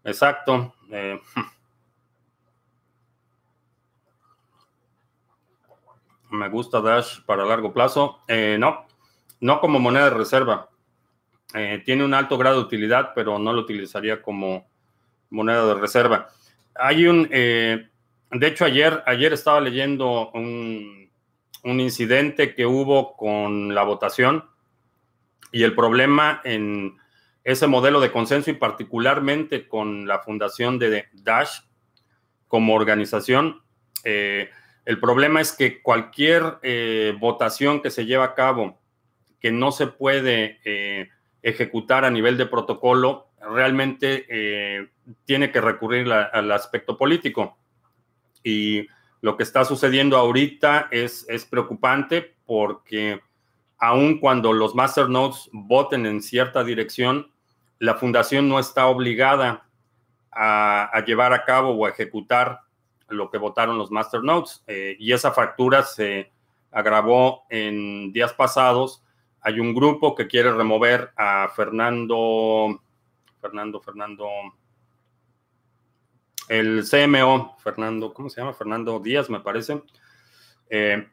[0.04, 0.74] Exacto.
[0.90, 1.20] Eh,
[6.30, 8.20] me gusta Dash para largo plazo.
[8.26, 8.85] Eh, no,
[9.40, 10.68] no como moneda de reserva.
[11.54, 14.68] Eh, tiene un alto grado de utilidad, pero no lo utilizaría como
[15.30, 16.28] moneda de reserva.
[16.74, 17.88] Hay un, eh,
[18.30, 21.10] de hecho, ayer, ayer estaba leyendo un,
[21.62, 24.44] un, incidente que hubo con la votación
[25.52, 26.96] y el problema en
[27.44, 31.60] ese modelo de consenso y particularmente con la fundación de Dash
[32.48, 33.62] como organización.
[34.04, 34.50] Eh,
[34.84, 36.58] el problema es que cualquier
[37.18, 38.78] votación que se lleva a cabo
[39.40, 41.08] que no se puede eh,
[41.42, 44.88] ejecutar a nivel de protocolo, realmente eh,
[45.24, 47.56] tiene que recurrir al aspecto político.
[48.42, 48.86] Y
[49.20, 53.20] lo que está sucediendo ahorita es, es preocupante porque
[53.78, 57.30] aun cuando los masternodes voten en cierta dirección,
[57.78, 59.66] la fundación no está obligada
[60.32, 62.60] a, llevar a cabo o a ejecutar
[63.08, 64.62] lo que votaron los masternodes.
[64.66, 66.32] Eh, y esa fractura se
[66.70, 69.02] agravó en días pasados
[69.46, 72.82] hay un grupo que quiere remover a Fernando,
[73.40, 74.28] Fernando, Fernando,
[76.48, 78.54] el CMO, Fernando, ¿cómo se llama?
[78.54, 79.84] Fernando Díaz, me parece,
[80.68, 81.06] eh,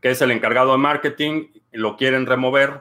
[0.00, 2.80] que es el encargado de marketing, lo quieren remover.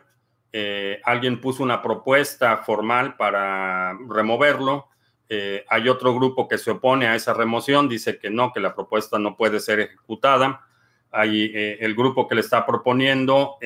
[0.54, 4.88] Eh, alguien puso una propuesta formal para removerlo
[5.28, 8.76] Eh, hay otro grupo que se opone a esa remoción, dice que no, que la
[8.76, 10.62] propuesta no puede ser ejecutada.
[11.12, 13.58] Hay el grupo que le está proponiendo,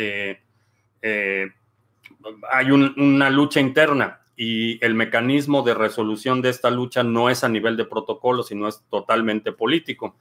[1.03, 7.49] hay una lucha interna y el mecanismo de resolución de esta lucha no es a
[7.49, 10.15] nivel de protocolo, sino es totalmente político.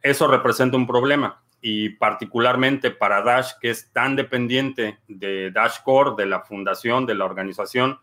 [0.00, 6.26] Eso representa un problema y particularmente para Dash, que es tan dependiente de Dashcore, de
[6.26, 7.98] la fundación, de la organización,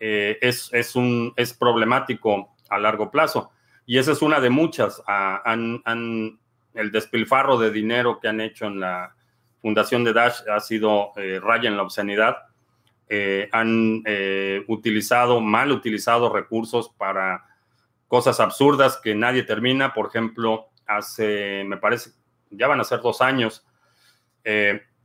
[0.00, 3.52] eh, es, es, un, es problemático a largo plazo.
[3.86, 5.02] Y esa es una de muchas.
[5.06, 5.42] Ah,
[6.74, 9.14] el despilfarro de dinero que han hecho en la
[9.60, 12.38] fundación de Dash ha sido eh, raya en la obscenidad
[13.12, 17.44] eh, han eh, utilizado, mal utilizado recursos para
[18.06, 19.92] cosas absurdas que nadie termina.
[19.92, 22.12] Por ejemplo, hace, me parece,
[22.50, 23.66] ya van a ser dos años,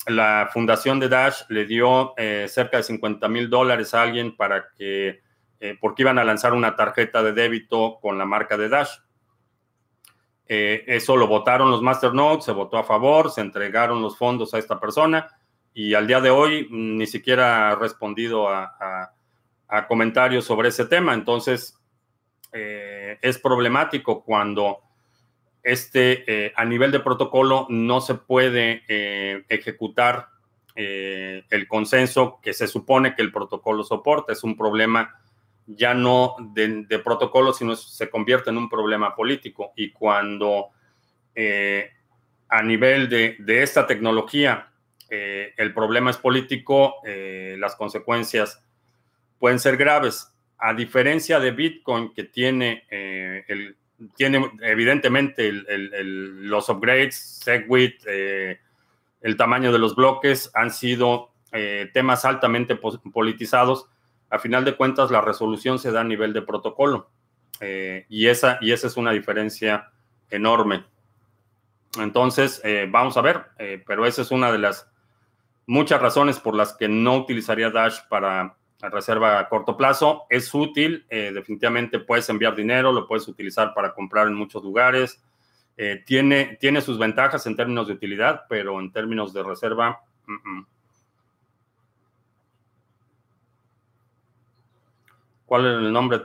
[0.07, 2.13] la fundación de Dash le dio
[2.47, 5.21] cerca de 50 mil dólares a alguien para que,
[5.81, 8.69] porque iban a lanzar una tarjeta de débito con la marca de
[10.47, 10.83] Dash.
[10.87, 14.79] eso lo votaron los masternodes, se votó a favor, se entregaron los fondos a esta
[14.79, 15.27] persona
[15.75, 19.11] y al día de hoy mm, ni siquiera ha respondido a,
[19.89, 21.13] comentarios sobre ese tema.
[21.13, 21.77] Entonces,
[22.53, 24.79] eh, es problemático cuando
[25.61, 30.29] este, eh, a nivel de protocolo no se puede eh, ejecutar
[30.77, 34.33] el consenso que se supone que el protocolo soporta.
[34.33, 35.13] Es un problema
[35.67, 39.73] ya no de, protocolo, sino se convierte en un problema político.
[39.75, 40.69] Y cuando
[42.47, 44.69] a nivel de, de esta tecnología
[45.09, 48.63] eh, el problema es político, eh, las consecuencias
[49.39, 50.31] pueden ser graves.
[50.57, 53.75] A diferencia de Bitcoin, que tiene, eh, el,
[54.15, 61.31] tiene evidentemente los upgrades, SegWit, el tamaño de los bloques, han sido
[61.93, 63.87] temas altamente politizados.
[64.29, 67.09] A final de cuentas, la resolución se da a nivel de protocolo.
[68.09, 69.91] y, esa, y esa es una diferencia
[70.29, 70.83] enorme.
[71.99, 73.45] Entonces, vamos a ver,
[73.85, 74.89] pero esa es una de las
[75.67, 78.57] muchas razones por las que no utilizaría Dash para
[78.89, 80.25] reserva a corto plazo.
[80.29, 85.21] Es útil, eh, definitivamente puedes enviar dinero, lo puedes utilizar para comprar en muchos lugares.
[85.77, 90.01] Eh, tiene, tiene sus ventajas en términos de utilidad, pero en términos de reserva,
[95.45, 96.21] ¿cuál es el nombre?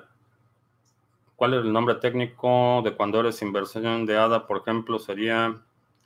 [1.36, 4.98] ¿Cuál es el nombre técnico de cuando eres inversión de ADA, por ejemplo?
[4.98, 5.60] Sería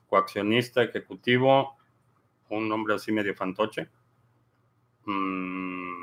[0.09, 1.77] coaccionista ejecutivo
[2.51, 3.89] un nombre así medio fantoche.
[5.07, 5.95] Mm,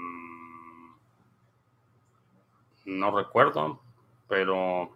[2.85, 3.81] no recuerdo,
[4.27, 4.91] pero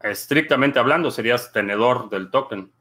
[0.00, 2.72] estrictamente hablando serías tenedor del token.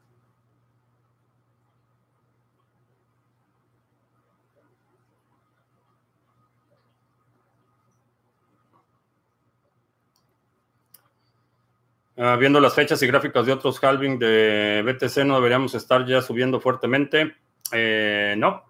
[12.27, 16.23] Ah, viendo las fechas y gráficas de otros halving de BTC, ¿no deberíamos estar ya
[16.23, 17.35] subiendo fuertemente?
[17.71, 18.63] Eh, no.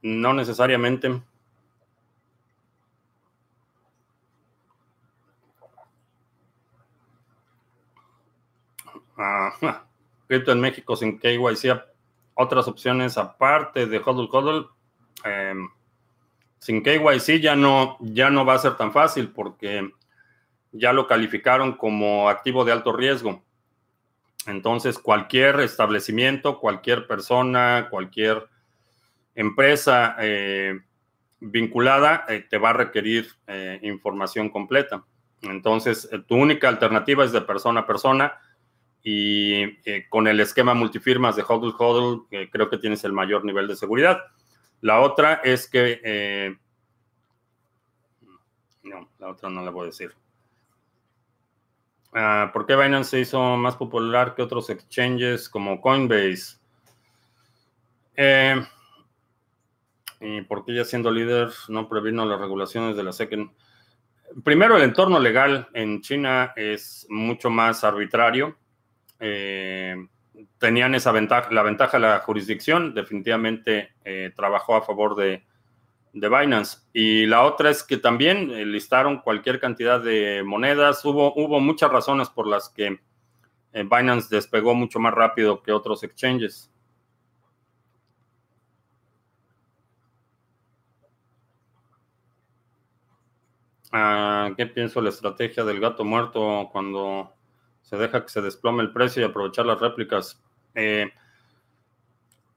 [0.00, 1.20] No necesariamente.
[10.28, 11.82] Cripto en México sin KYC,
[12.34, 14.68] otras opciones aparte de HODL HODL.
[15.24, 15.68] Em,
[16.60, 19.90] sin KYC ya no, ya no va a ser tan fácil porque
[20.78, 23.42] ya lo calificaron como activo de alto riesgo.
[24.46, 28.48] Entonces, cualquier establecimiento, cualquier persona, cualquier
[29.34, 30.80] empresa eh,
[31.40, 35.04] vinculada eh, te va a requerir eh, información completa.
[35.42, 38.40] Entonces, tu única alternativa es de persona a persona
[39.02, 39.76] y
[40.08, 44.20] con el esquema multifirmas de HODL HODL creo que tienes el mayor nivel de seguridad.
[44.80, 46.56] La otra es que...
[48.82, 50.12] no, la otra no la voy a decir.
[52.12, 56.56] Ah, ¿Por qué Binance se hizo más popular que otros exchanges como Coinbase?
[58.16, 58.56] Eh,
[60.20, 63.50] ¿Y por qué ya siendo líder no previno las regulaciones de la SEC?
[64.42, 68.56] Primero, el entorno legal en China es mucho más arbitrario.
[69.20, 69.96] Eh,
[70.58, 75.44] tenían esa ventaja, la ventaja de la jurisdicción, definitivamente eh, trabajó a favor de,
[76.16, 76.78] de Binance.
[76.94, 81.04] Y la otra es que también eh, listaron cualquier cantidad de monedas.
[81.04, 82.98] Hubo, hubo muchas razones por las que
[83.72, 86.72] eh, Binance despegó mucho más rápido que otros exchanges.
[93.92, 97.34] Ah, ¿Qué pienso la estrategia del gato muerto cuando
[97.82, 100.42] se deja que se desplome el precio y aprovechar las réplicas?
[100.74, 101.12] Eh,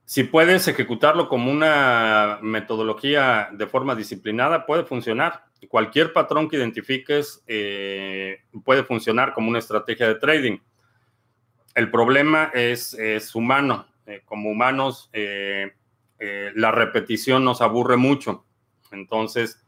[0.09, 5.43] si puedes ejecutarlo como una metodología de forma disciplinada, puede funcionar.
[5.67, 10.57] Cualquier patrón que identifiques eh, puede funcionar como una estrategia de trading.
[11.75, 12.97] El problema es,
[13.35, 13.85] humano.
[14.07, 15.73] Eh, como humanos, eh,
[16.55, 18.45] la repetición nos aburre mucho.
[18.91, 19.63] Entonces,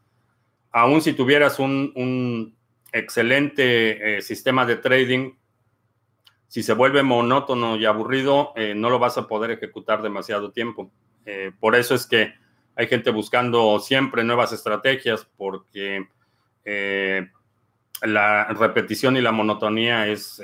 [0.71, 2.55] aun si tuvieras un
[2.91, 5.33] excelente sistema de trading,
[6.51, 10.91] si se vuelve monótono y aburrido, eh, no lo vas a poder ejecutar demasiado tiempo.
[11.25, 12.33] Eh, por eso es que
[12.75, 16.09] hay gente buscando siempre nuevas estrategias porque
[16.65, 17.29] eh,
[18.01, 20.43] la repetición y la monotonía es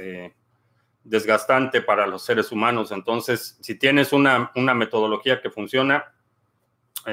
[1.04, 2.94] desgastante para los seres humanos.
[2.94, 6.14] Entonces, si tienes una, una metodología que funciona,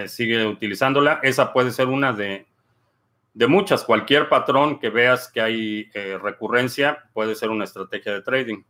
[0.06, 1.18] sigue utilizándola.
[1.24, 2.46] Esa puede ser una de,
[3.32, 3.82] de muchas.
[3.82, 5.90] Cualquier patrón que veas que hay
[6.22, 8.62] recurrencia puede ser una estrategia de trading.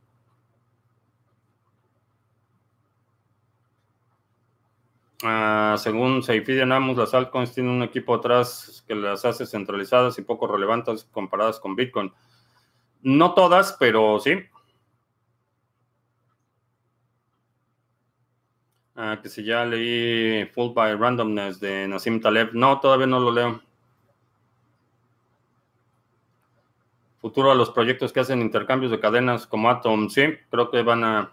[5.26, 10.22] Ah, según Seifidian Amos, las altcoins tienen un equipo atrás que las hace centralizadas y
[10.22, 12.12] poco relevantes comparadas con Bitcoin.
[13.02, 14.34] No todas, pero sí.
[18.96, 22.52] Ah, que si ya leí Full by Randomness de Nassim Taleb.
[22.52, 23.62] No, todavía no lo leo.
[27.18, 30.10] Futuro a los proyectos que hacen intercambios de cadenas como Atom.
[30.10, 31.32] Sí, creo que van a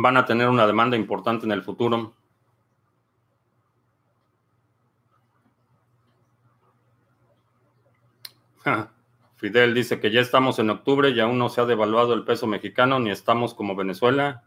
[0.00, 2.14] van a tener una demanda importante en el futuro.
[9.36, 12.46] Fidel dice que ya estamos en octubre y aún no se ha devaluado el peso
[12.46, 14.44] mexicano ni estamos como Venezuela.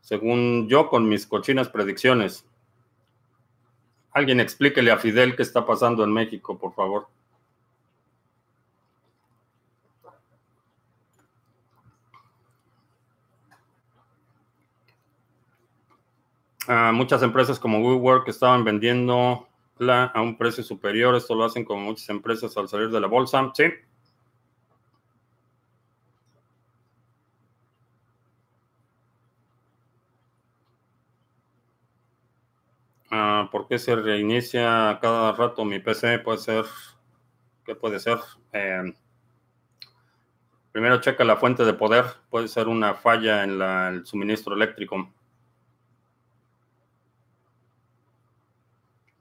[0.00, 2.46] Según yo, con mis cochinas predicciones.
[4.12, 7.08] Alguien explíquele a Fidel qué está pasando en México, por favor.
[16.92, 19.48] Muchas empresas como WeWork estaban vendiendo
[19.80, 21.14] a un precio superior.
[21.14, 23.50] Esto lo hacen como muchas empresas al salir de la bolsa.
[23.54, 23.64] Sí.
[33.10, 36.18] Ah, ¿Por qué se reinicia cada rato mi PC?
[36.18, 36.64] Puede ser.
[37.64, 38.18] ¿Qué puede ser?
[38.52, 38.94] Eh,
[40.72, 42.04] primero checa la fuente de poder.
[42.30, 45.12] Puede ser una falla en el suministro eléctrico.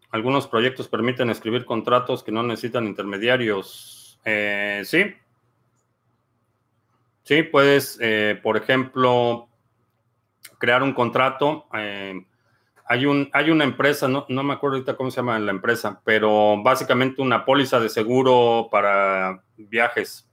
[0.10, 4.20] Algunos proyectos permiten escribir contratos que no necesitan intermediarios.
[4.24, 5.14] Eh, sí.
[7.24, 9.50] Sí, puedes, eh, por ejemplo,
[10.58, 11.68] crear un contrato.
[11.74, 12.26] Eh,
[12.86, 16.02] hay, un, hay una empresa, no, no me acuerdo ahorita cómo se llama la empresa,
[16.06, 20.26] pero básicamente una póliza de seguro para viajes.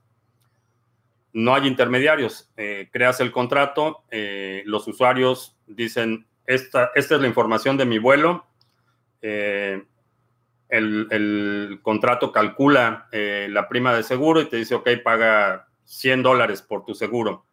[1.33, 2.49] No hay intermediarios.
[2.91, 4.05] creas el contrato,
[4.63, 8.45] los usuarios dicen, esta, esta es la información de mi vuelo,
[9.27, 9.83] eh,
[10.69, 16.61] el, contrato calcula eh, la prima de seguro y te dice, ok, paga 100 dólares
[16.61, 17.45] por tu seguro.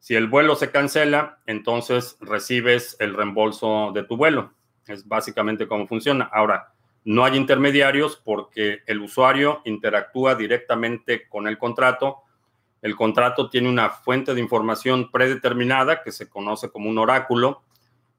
[0.00, 4.52] Si el vuelo se cancela, entonces recibes el reembolso de tu vuelo.
[4.88, 6.28] Es básicamente cómo funciona.
[6.32, 6.72] Ahora,
[7.04, 12.22] no hay intermediarios porque el usuario interactúa directamente con el contrato.
[12.82, 17.62] El contrato tiene una fuente de información predeterminada que se conoce como un oráculo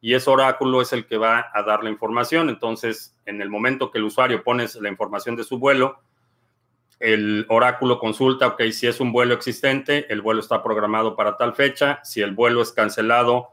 [0.01, 2.49] y ese oráculo es el que va a dar la información.
[2.49, 6.01] Entonces, en el momento que el usuario pone la información de su vuelo,
[6.99, 11.53] el oráculo consulta, ok, si es un vuelo existente, el vuelo está programado para tal
[11.53, 13.49] fecha, si el vuelo es cancelado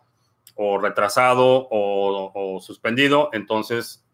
[0.54, 4.04] o retrasado o, suspendido, entonces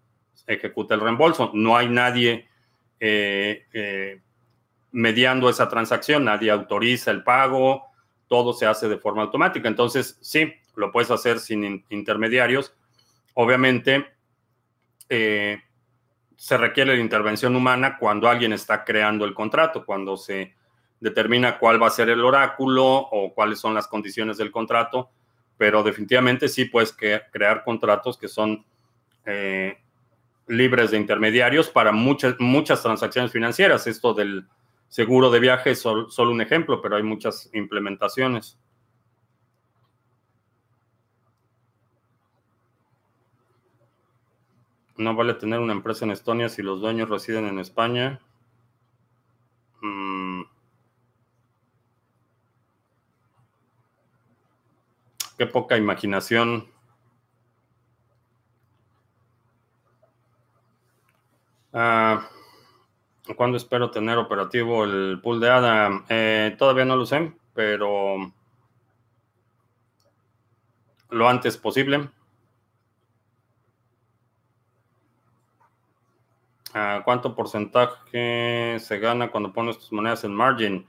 [0.46, 1.52] ejecuta el reembolso.
[1.54, 2.48] No hay nadie
[2.98, 4.20] eh, eh,
[4.90, 7.84] mediando esa transacción, nadie autoriza el pago,
[8.28, 9.68] todo se hace de forma automática.
[9.68, 12.74] Entonces, sí, lo puedes hacer sin intermediarios.
[13.34, 14.06] Obviamente,
[15.08, 15.60] eh,
[16.36, 20.54] se requiere la intervención humana cuando alguien está creando el contrato, cuando se
[21.00, 25.10] determina cuál va a ser el oráculo o cuáles son las condiciones del contrato,
[25.56, 28.64] pero definitivamente sí puedes crear contratos que son
[29.26, 29.78] eh,
[30.48, 33.86] libres de intermediarios para muchas, muchas transacciones financieras.
[33.86, 34.46] Esto del
[34.88, 38.58] seguro de viaje es solo un ejemplo, pero hay muchas implementaciones.
[44.96, 48.20] No vale tener una empresa en Estonia si los dueños residen en España.
[49.82, 50.42] Mm.
[55.36, 56.68] Qué poca imaginación.
[61.72, 62.28] Ah,
[63.36, 66.04] ¿Cuándo espero tener operativo el pool de ADA?
[66.08, 68.32] Eh, todavía no lo sé, pero
[71.10, 72.10] lo antes posible.
[77.04, 80.86] ¿Cuánto porcentaje se gana cuando pones tus monedas en margin?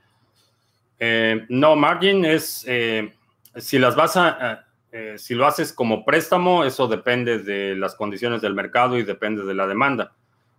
[1.00, 3.14] Eh, no, margin es, eh,
[3.56, 8.42] si las vas a, eh, si lo haces como préstamo, eso depende de las condiciones
[8.42, 10.14] del mercado y depende de la demanda.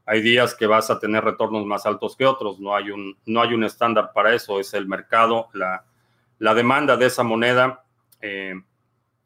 [0.05, 3.43] Hay días que vas a tener retornos más altos que otros, no hay un, no
[3.43, 5.85] hay un estándar para eso, es el mercado, la,
[6.39, 7.83] la demanda de esa moneda,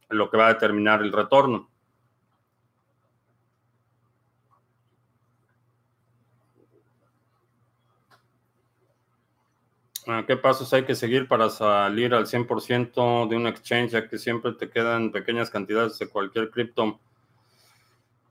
[0.09, 1.70] lo que va a determinar el retorno.
[10.27, 14.53] ¿Qué pasos hay que seguir para salir al 100% de un exchange, ya que siempre
[14.53, 17.01] te quedan pequeñas cantidades de cualquier cripto?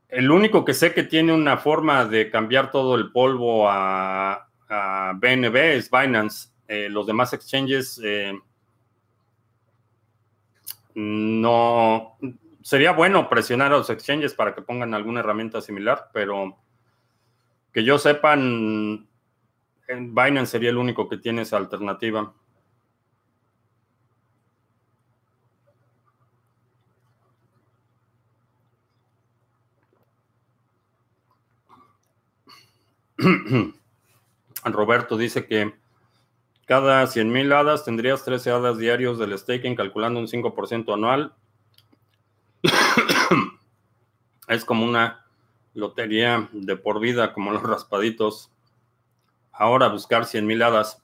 [0.10, 4.48] El único que sé que tiene una forma de cambiar todo el polvo a,
[5.16, 6.50] BNB es Binance.
[6.68, 8.34] Eh, los demás exchanges eh,
[10.96, 12.18] no...
[12.62, 16.58] Sería bueno presionar a los exchanges para que pongan alguna herramienta similar, pero
[17.72, 19.08] que yo sepan,
[19.90, 22.34] Binance sería el único que tiene esa alternativa.
[34.64, 35.74] Roberto dice que
[36.66, 41.34] cada 100 mil hadas tendrías 13 hadas diarios del staking calculando un 5% anual.
[44.48, 45.26] es como una
[45.74, 48.52] lotería de por vida, como los raspaditos.
[49.60, 51.04] Ahora buscar 100 mil hadas.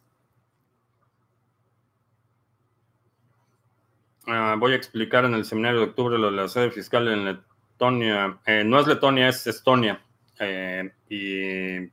[4.27, 7.25] Ah, voy a explicar en el seminario de octubre lo de la sede fiscal en
[7.25, 8.39] Letonia.
[8.45, 10.01] Eh, no es Letonia, es Estonia.
[10.39, 11.91] Eh, y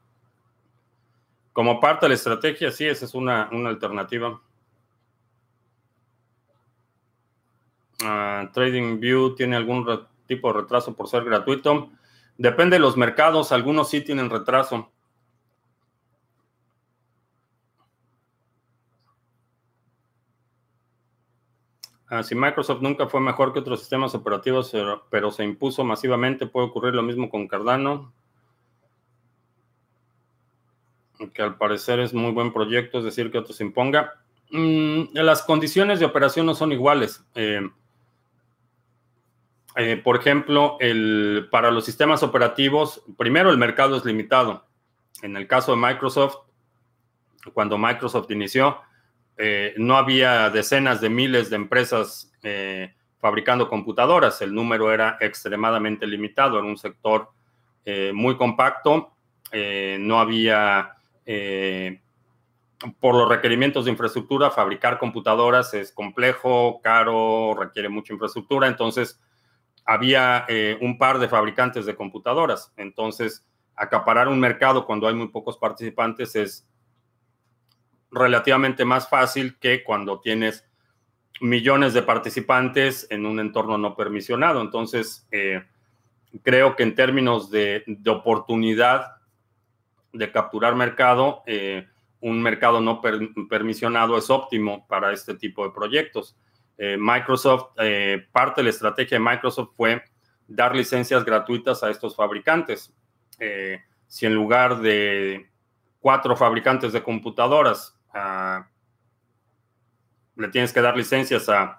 [1.52, 4.40] como parte de la estrategia, sí, esa es una, alternativa.
[8.04, 9.84] Ah, Trading View tiene algún
[10.28, 11.90] tipo de retraso por ser gratuito.
[12.38, 14.92] Depende de los mercados, algunos sí tienen retraso.
[22.22, 24.72] Si Microsoft nunca fue mejor que otros sistemas operativos,
[25.08, 28.12] pero, se impuso masivamente, puede ocurrir lo mismo con Cardano,
[31.32, 34.12] que al parecer es muy buen proyecto, es decir, que otro se imponga.
[34.50, 37.24] Mm, las condiciones de operación no son iguales.
[37.34, 37.66] Eh,
[39.76, 40.76] eh, por ejemplo,
[41.50, 44.66] para los sistemas operativos, primero el mercado es limitado.
[45.22, 46.36] En el caso de Microsoft,
[47.54, 48.78] cuando Microsoft inició,
[49.36, 56.06] eh, no había decenas de miles de empresas eh, fabricando computadoras, el número era extremadamente
[56.06, 57.30] limitado, era un sector
[57.84, 59.12] eh, muy compacto,
[59.98, 60.94] no había,
[62.98, 69.20] por los requerimientos de infraestructura, fabricar computadoras es complejo, caro, requiere mucha infraestructura, entonces
[69.84, 70.46] había
[70.80, 76.34] un par de fabricantes de computadoras, entonces acaparar un mercado cuando hay muy pocos participantes
[76.34, 76.66] es
[78.12, 80.68] relativamente más fácil que cuando tienes
[81.40, 84.60] millones de participantes en un entorno no permisionado.
[84.60, 85.64] Entonces, eh,
[86.42, 89.16] creo que en términos de, oportunidad
[90.12, 91.88] de capturar mercado, eh,
[92.20, 93.00] un mercado no
[93.48, 96.36] permisionado es óptimo para este tipo de proyectos.
[96.78, 97.74] Eh, Microsoft,
[98.30, 100.02] parte de la estrategia de Microsoft fue
[100.46, 102.92] dar licencias gratuitas a estos fabricantes.
[104.06, 105.50] si en lugar de
[105.98, 107.98] cuatro fabricantes de computadoras
[110.36, 111.78] le tienes que dar licencias a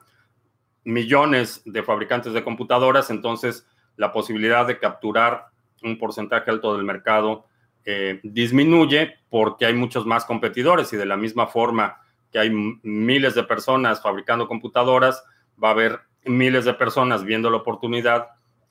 [0.84, 5.48] millones de fabricantes de computadoras, entonces la posibilidad de capturar
[5.84, 7.46] un porcentaje alto del mercado
[7.86, 11.98] eh, disminuye porque hay muchos más competidores y de la misma forma
[12.32, 15.24] que hay miles de personas fabricando computadoras,
[15.62, 18.28] va a haber miles de personas viendo la oportunidad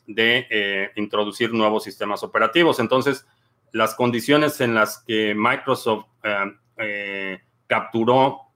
[0.07, 2.81] de eh, introducir nuevos sistemas operativos.
[2.81, 3.27] Entonces,
[3.71, 6.07] las condiciones en las que Microsoft
[6.79, 7.41] eh,
[7.73, 8.49] capturó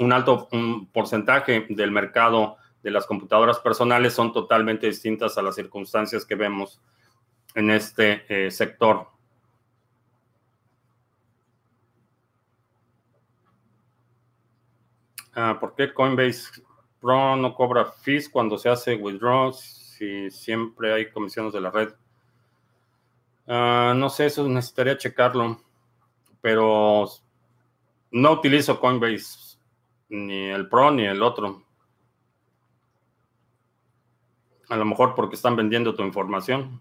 [0.00, 0.48] un alto
[0.92, 6.80] porcentaje del mercado de las computadoras personales son totalmente distintas a las circunstancias que vemos
[7.54, 9.06] en este eh, sector.
[15.32, 16.60] Ah, ¿Por qué Coinbase
[17.00, 21.90] Pro no cobra fees cuando se hace withdraws si siempre hay comisiones de la red?
[23.46, 25.60] Ah, no sé, eso necesitaría checarlo,
[26.40, 27.06] pero
[28.10, 29.58] no utilizo Coinbase,
[30.08, 31.64] ni el Pro ni el otro.
[34.68, 36.80] A lo mejor porque están vendiendo tu información.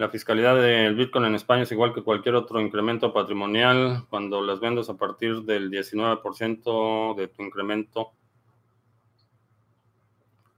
[0.00, 4.06] La fiscalidad del Bitcoin en España es igual que cualquier otro incremento patrimonial.
[4.08, 8.12] Cuando las vendas a partir del 19% de tu incremento.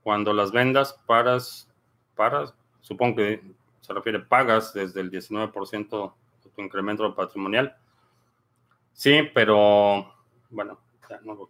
[0.03, 1.69] Cuando las vendas, paras,
[2.15, 3.41] paras, supongo que
[3.79, 7.75] se refiere, pagas desde el 19% de tu incremento patrimonial.
[8.93, 10.13] Sí, pero
[10.49, 10.79] bueno,
[11.09, 11.49] ya no lo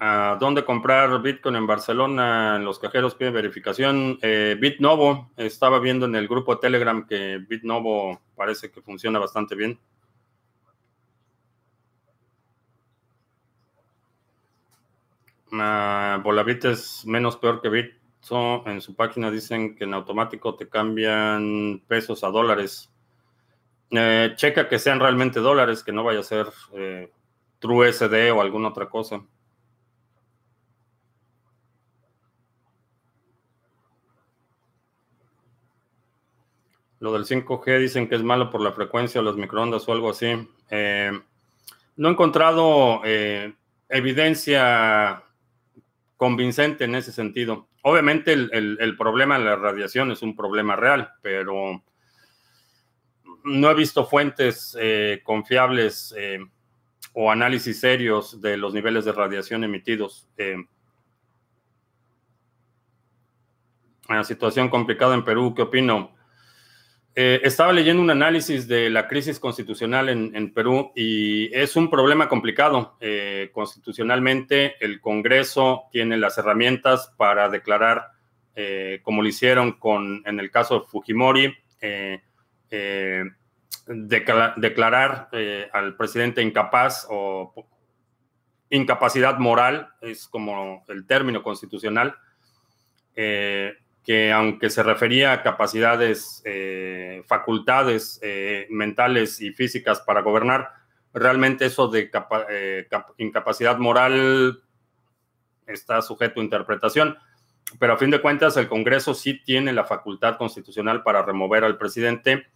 [0.00, 2.54] ¿A dónde comprar Bitcoin en Barcelona?
[2.56, 4.16] En los cajeros pide verificación.
[4.22, 9.56] Eh, BitNovo, estaba viendo en el grupo de Telegram que BitNovo parece que funciona bastante
[9.56, 9.76] bien.
[15.50, 18.66] Uh, es menos peor que Bitso.
[18.66, 22.90] En su página dicen que en automático te cambian pesos a dólares.
[23.90, 27.10] Eh, checa que sean realmente dólares, que no vaya a ser eh,
[27.58, 29.22] TrueSD o alguna otra cosa.
[37.00, 40.10] Lo del 5G dicen que es malo por la frecuencia o las microondas o algo
[40.10, 40.48] así.
[40.70, 41.12] Eh,
[41.96, 43.54] no he encontrado eh,
[43.88, 45.22] evidencia
[46.18, 47.68] convincente en ese sentido.
[47.82, 51.82] Obviamente el, problema de la radiación es un problema real, pero
[53.44, 56.14] no he visto fuentes eh, confiables
[57.14, 60.28] o análisis serios de los niveles de radiación emitidos.
[64.08, 66.17] una situación complicada en Perú, ¿qué opino?
[67.20, 72.28] Eh, estaba leyendo un análisis de la crisis constitucional en, Perú y es un problema
[72.28, 72.96] complicado.
[73.00, 78.12] Eh, constitucionalmente, el Congreso tiene las herramientas para declarar,
[78.54, 81.56] eh, como lo hicieron con, en el caso de Fujimori,
[83.88, 85.28] declarar
[85.72, 87.52] al presidente incapaz o
[88.70, 92.14] incapacidad moral, es como el término constitucional
[94.08, 100.70] que aunque se refería a capacidades, eh, facultades eh, mentales y físicas para gobernar,
[101.12, 102.10] realmente eso de
[102.48, 102.88] eh,
[103.18, 104.62] incapacidad moral
[105.66, 107.18] está sujeto a interpretación.
[107.78, 111.76] Pero a fin de cuentas, el Congreso sí tiene la facultad constitucional para remover al
[111.76, 112.46] presidente.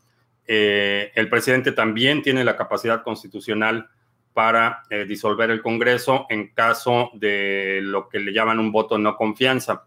[0.46, 3.90] el presidente también tiene la capacidad constitucional
[4.32, 9.84] para disolver el Congreso en caso de lo que le llaman un voto no confianza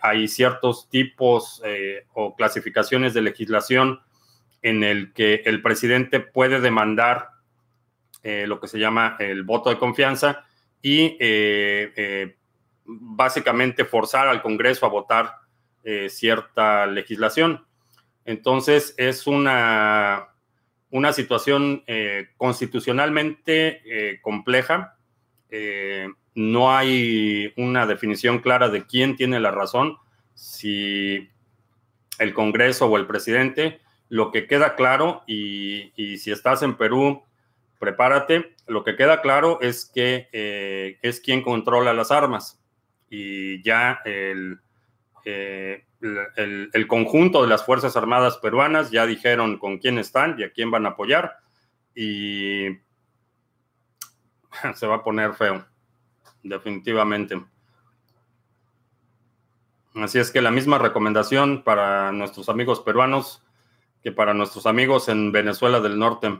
[0.00, 4.00] hay ciertos tipos eh, o clasificaciones de legislación
[4.62, 7.30] en el que el presidente puede demandar
[8.22, 10.44] eh, lo que se llama el voto de confianza
[10.82, 12.36] y eh,
[12.84, 15.34] básicamente forzar al Congreso a votar
[16.08, 17.64] cierta legislación.
[18.24, 20.30] Entonces es una,
[20.90, 21.84] una situación
[22.36, 24.96] constitucionalmente compleja
[26.36, 29.96] no hay una definición clara de quién tiene la razón,
[30.34, 31.30] si
[32.18, 33.80] el Congreso o el presidente.
[34.10, 37.22] Lo que queda claro, y, si estás en Perú,
[37.78, 42.62] prepárate, lo que queda claro es que eh, es quien controla las armas
[43.08, 44.60] y ya el,
[45.24, 50.42] eh, el, el, conjunto de las Fuerzas Armadas peruanas ya dijeron con quién están y
[50.42, 51.36] a quién van a apoyar
[51.94, 52.66] y
[54.74, 55.64] se va a poner feo
[56.48, 57.42] definitivamente.
[59.94, 63.42] Así es que la misma recomendación para nuestros amigos peruanos
[64.02, 66.38] que para nuestros amigos en Venezuela del Norte.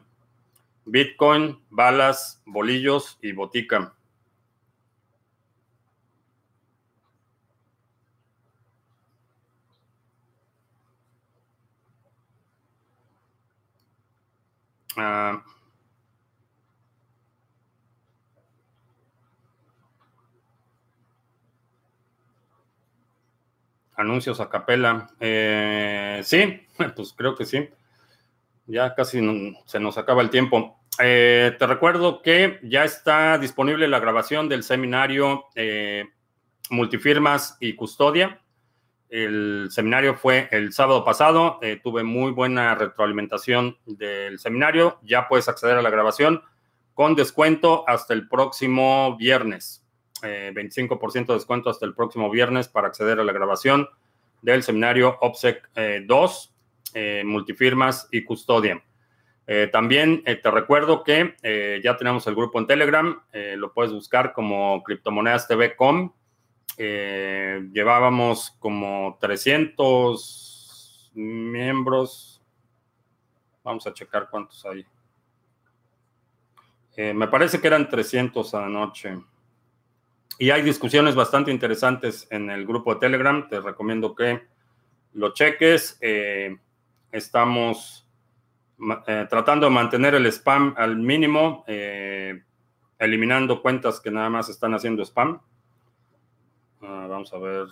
[0.85, 3.95] Bitcoin, balas, bolillos y botica.
[14.97, 15.43] Ah,
[23.97, 25.09] Anuncios a capela.
[25.21, 26.67] Eh, sí,
[26.97, 27.69] pues creo que sí.
[28.67, 29.21] Ya casi
[29.65, 30.81] se nos acaba el tiempo.
[30.99, 36.05] Eh, te recuerdo que ya está disponible la grabación del seminario eh,
[36.71, 38.41] Multifirmas y Custodia.
[39.09, 41.61] El seminario fue el sábado pasado.
[41.85, 44.99] tuve muy buena retroalimentación del seminario.
[45.03, 46.43] Ya puedes acceder a la grabación
[46.93, 49.86] con descuento hasta el próximo viernes.
[50.23, 53.89] 25% de descuento hasta el próximo viernes para acceder a la grabación
[54.43, 55.71] del seminario OPSEC
[56.07, 56.55] 2,
[56.95, 58.83] eh, eh, multifirmas y custodia.
[59.49, 61.35] Eh, también te recuerdo que
[61.83, 63.23] ya tenemos el grupo en Telegram,
[63.57, 66.13] lo puedes buscar como Criptomonedas TV.com.
[66.77, 72.43] llevábamos como 300 miembros.
[73.63, 74.85] Vamos a checar cuántos hay.
[77.15, 79.17] me parece que eran 300 anoche.
[80.39, 83.49] Y hay discusiones bastante interesantes en el grupo de Telegram.
[83.49, 84.43] Te recomiendo que
[85.15, 85.97] lo cheques.
[86.03, 86.55] Eh,
[87.11, 88.07] estamos
[89.07, 92.43] eh, tratando de mantener el spam al mínimo, eh,
[92.99, 95.41] eliminando cuentas que nada más están haciendo spam.
[96.83, 97.67] Ah, vamos a ver.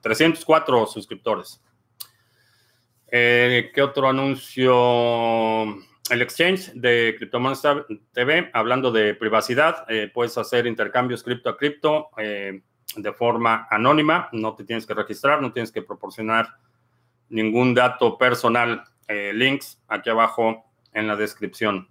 [0.00, 1.62] 304 ah, suscriptores.
[3.08, 5.66] ¿Qué otro anuncio?
[6.10, 12.10] El exchange de Cryptomonster TV, hablando de privacidad, eh, puedes hacer intercambios cripto a cripto
[12.16, 12.62] eh,
[12.96, 16.48] de forma anónima, no te tienes que registrar, no tienes que proporcionar
[17.28, 18.84] ningún dato personal.
[19.08, 21.88] Eh, links aquí abajo en la descripción.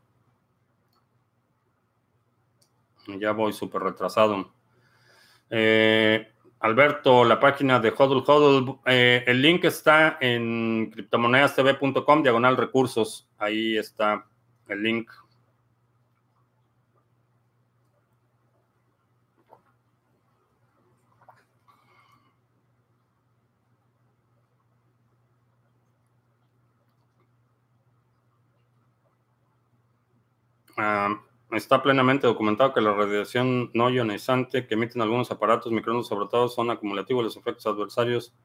[3.07, 4.53] Ya voy súper retrasado.
[6.61, 13.29] Alberto, la página de Hodl Hodl, eh, el link está en criptomonedastv.com, diagonal recursos.
[13.37, 14.25] Ahí está
[14.67, 15.09] el link.
[30.77, 31.19] Ah,
[31.51, 36.47] Está plenamente documentado que la radiación no ionizante que emiten algunos aparatos microondas, sobre todo,
[36.47, 37.23] son acumulativos.
[37.23, 38.35] Los efectos adversarios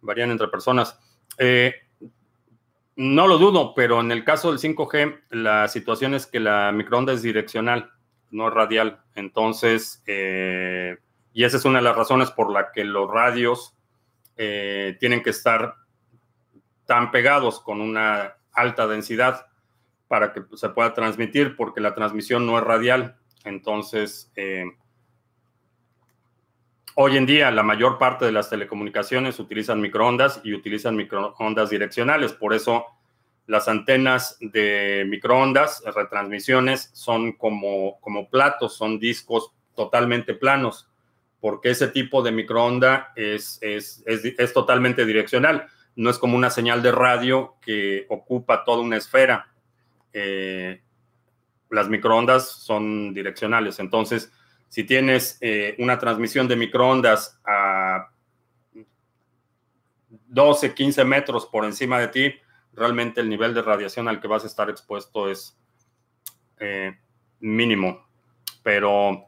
[0.00, 0.98] varían entre personas.
[1.38, 1.74] Eh,
[2.96, 7.12] no lo dudo, pero en el caso del 5G, la situación es que la microonda
[7.12, 7.92] es direccional,
[8.30, 9.02] no radial.
[9.14, 10.98] Entonces, eh,
[11.32, 13.76] y esa es una de las razones por la que los radios
[14.36, 15.76] eh, tienen que estar
[16.86, 19.46] tan pegados con una alta densidad
[20.14, 23.16] para que se pueda transmitir, porque la transmisión no es radial.
[23.44, 24.64] Entonces, eh,
[26.94, 32.32] hoy en día la mayor parte de las telecomunicaciones utilizan microondas y utilizan microondas direccionales.
[32.32, 32.86] Por eso
[33.48, 40.88] las antenas de microondas, retransmisiones, son como, como platos, son discos totalmente planos,
[41.40, 45.66] porque ese tipo de microonda es, es, es totalmente direccional.
[45.96, 49.50] No es como una señal de radio que ocupa toda una esfera
[50.14, 50.80] eh,
[51.70, 53.78] las microondas son direccionales.
[53.80, 54.32] Entonces,
[54.68, 58.10] si tienes eh, una transmisión de microondas a
[60.28, 62.34] 12, 15 metros por encima de ti,
[62.72, 65.58] realmente el nivel de radiación al que vas a estar expuesto es
[66.58, 66.96] eh,
[67.40, 68.06] mínimo.
[68.62, 69.26] Pero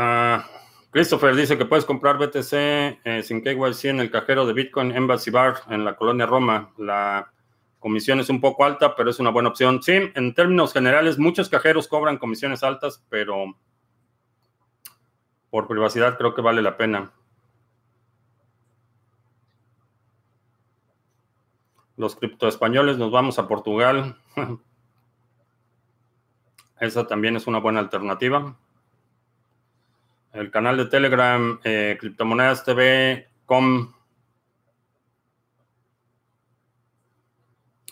[0.00, 0.46] Ah,
[0.92, 5.28] Christopher dice que puedes comprar BTC eh, sin KYC en el cajero de Bitcoin Embassy
[5.32, 6.72] Bar en la colonia Roma.
[6.78, 7.32] La
[7.80, 9.82] comisión es un poco alta, pero es una buena opción.
[9.82, 13.56] Sí, en términos generales, muchos cajeros cobran comisiones altas, pero
[15.50, 17.12] por privacidad creo que vale la pena.
[21.96, 24.16] Los criptoespañoles nos vamos a Portugal.
[26.80, 28.56] Esa también es una buena alternativa.
[30.32, 33.94] El canal de Telegram, eh, Criptomonedas TV, com.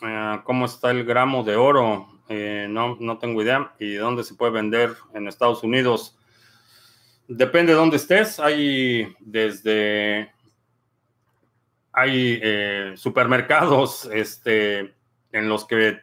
[0.02, 2.06] Eh, ¿Cómo está el gramo de oro?
[2.28, 3.72] Eh, no, no tengo idea.
[3.78, 6.18] ¿Y dónde se puede vender en Estados Unidos?
[7.26, 8.38] Depende de dónde estés.
[8.38, 10.30] Hay desde...
[11.92, 12.42] Hay
[12.98, 14.94] supermercados este,
[15.32, 16.00] en los que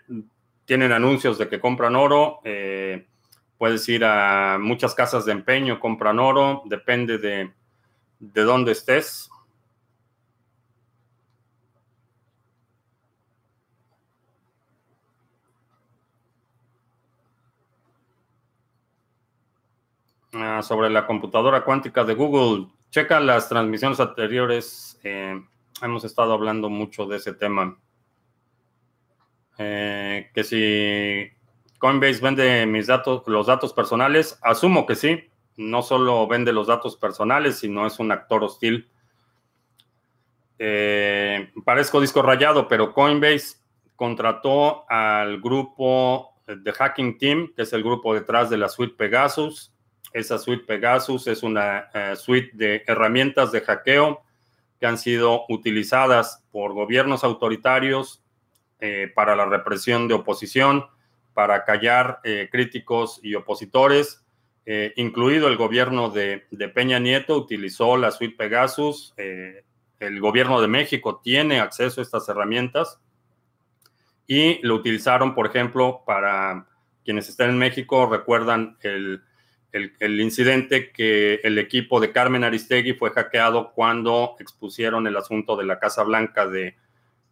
[0.66, 2.42] tienen anuncios de que compran oro.
[3.58, 7.54] Puedes ir a muchas casas de empeño, compran oro, depende de,
[8.20, 9.30] de dónde estés.
[20.36, 25.00] Ah, sobre la computadora cuántica de Google, checa las transmisiones anteriores.
[25.04, 25.40] Eh,
[25.82, 27.78] hemos estado hablando mucho de ese tema.
[29.60, 31.32] Eh, que si
[31.84, 34.40] Coinbase vende mis datos, los datos personales.
[34.42, 35.30] Asumo que sí.
[35.58, 38.90] No solo vende los datos personales, sino es un actor hostil.
[40.58, 43.58] Eh, parezco disco rayado, pero Coinbase
[43.98, 49.74] contrató al grupo de Hacking Team, que es el grupo detrás de la suite Pegasus.
[50.14, 54.24] Esa suite Pegasus es una eh, suite de herramientas de hackeo
[54.80, 58.24] que han sido utilizadas por gobiernos autoritarios
[58.80, 60.86] eh, para la represión de oposición,
[61.34, 64.24] para callar eh, críticos y opositores,
[64.66, 69.14] eh, incluido el gobierno de, Peña Nieto, utilizó la suite Pegasus.
[69.18, 69.64] Eh,
[70.00, 73.00] el gobierno de México tiene acceso a estas herramientas
[74.28, 76.68] y lo utilizaron, por ejemplo, para
[77.04, 79.22] quienes están en México, recuerdan el,
[79.74, 85.66] el, incidente que el equipo de Carmen Aristegui fue hackeado cuando expusieron el asunto de
[85.66, 86.78] la Casa Blanca de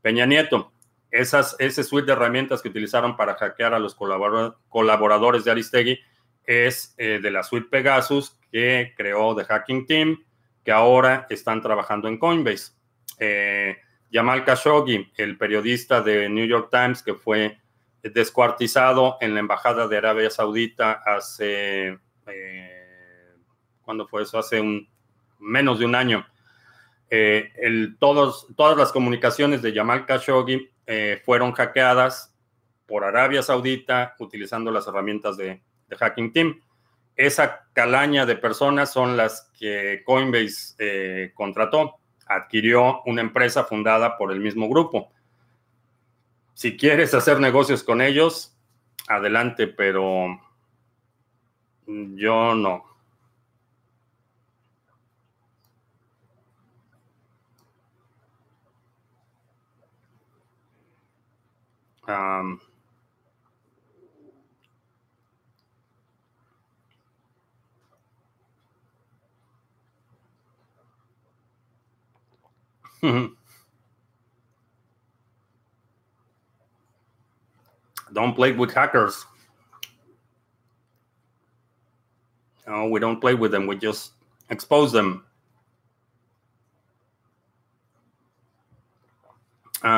[0.02, 0.74] Peña Nieto.
[1.12, 6.00] Esas, ese suite de herramientas que utilizaron para hackear a los colaboradores de Aristegui
[6.46, 10.24] es eh, de la suite Pegasus que creó The Hacking Team,
[10.64, 12.74] que ahora están trabajando en Coinbase.
[13.20, 13.78] Eh,
[14.12, 17.58] Jamal Khashoggi, el periodista de New York Times que fue
[18.02, 23.36] descuartizado en la Embajada de Arabia Saudita hace, eh,
[23.84, 24.40] ¿cuándo fue eso?
[24.40, 24.90] Hace un,
[25.40, 26.26] menos de un año.
[27.10, 32.34] Eh, el, todos, todas las comunicaciones de Jamal Khashoggi eh, fueron hackeadas
[32.86, 36.62] por Arabia Saudita utilizando las herramientas de, de, Hacking Team.
[37.16, 44.40] Esa calaña de personas son las que Coinbase contrató, adquirió una empresa fundada por el
[44.40, 45.12] mismo grupo.
[46.54, 48.58] Si quieres hacer negocios con ellos,
[49.08, 50.40] adelante, pero
[51.86, 52.91] yo no.
[62.12, 62.62] Um,
[78.14, 79.26] Don't play with hackers.
[82.68, 83.68] No, we don't play with them.
[83.68, 84.12] We just
[84.50, 85.24] expose them.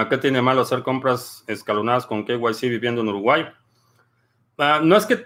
[0.09, 3.45] ¿Qué tiene malo hacer compras escalonadas con KYC viviendo en Uruguay?
[4.57, 5.25] Uh, no es que,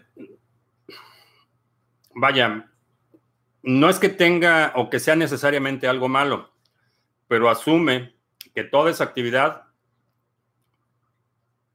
[2.16, 2.68] vaya,
[3.62, 6.54] no es que tenga o que sea necesariamente algo malo,
[7.28, 8.16] pero asume
[8.56, 9.66] que toda esa actividad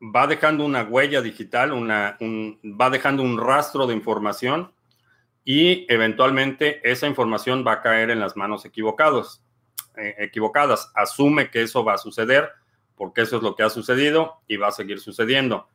[0.01, 4.73] va dejando una huella digital, una, va dejando un rastro de información
[5.45, 9.45] y eventualmente esa información va a caer en las manos equivocados,
[9.97, 10.91] eh, equivocadas.
[10.97, 12.51] Asume que eso va a suceder
[13.03, 15.67] porque eso es lo que ha sucedido y va a seguir sucediendo.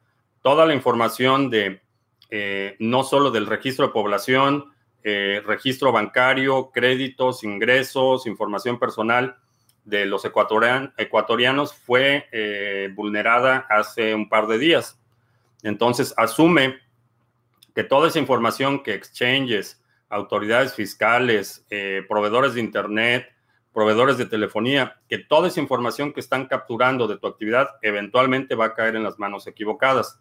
[0.41, 1.81] Toda la información de
[2.29, 4.71] eh, no solo del registro de población,
[5.03, 9.35] eh, registro bancario, créditos, ingresos, información personal,
[9.83, 14.97] de los ecuatorianos fue eh, vulnerada hace un par de días.
[15.63, 16.77] Entonces, asume
[17.75, 21.65] que toda esa información que exchanges, autoridades fiscales,
[22.07, 23.27] proveedores de Internet,
[23.77, 28.65] proveedores de telefonía, que toda esa información que están capturando de tu actividad eventualmente va
[28.65, 30.19] a caer en las manos equivocadas.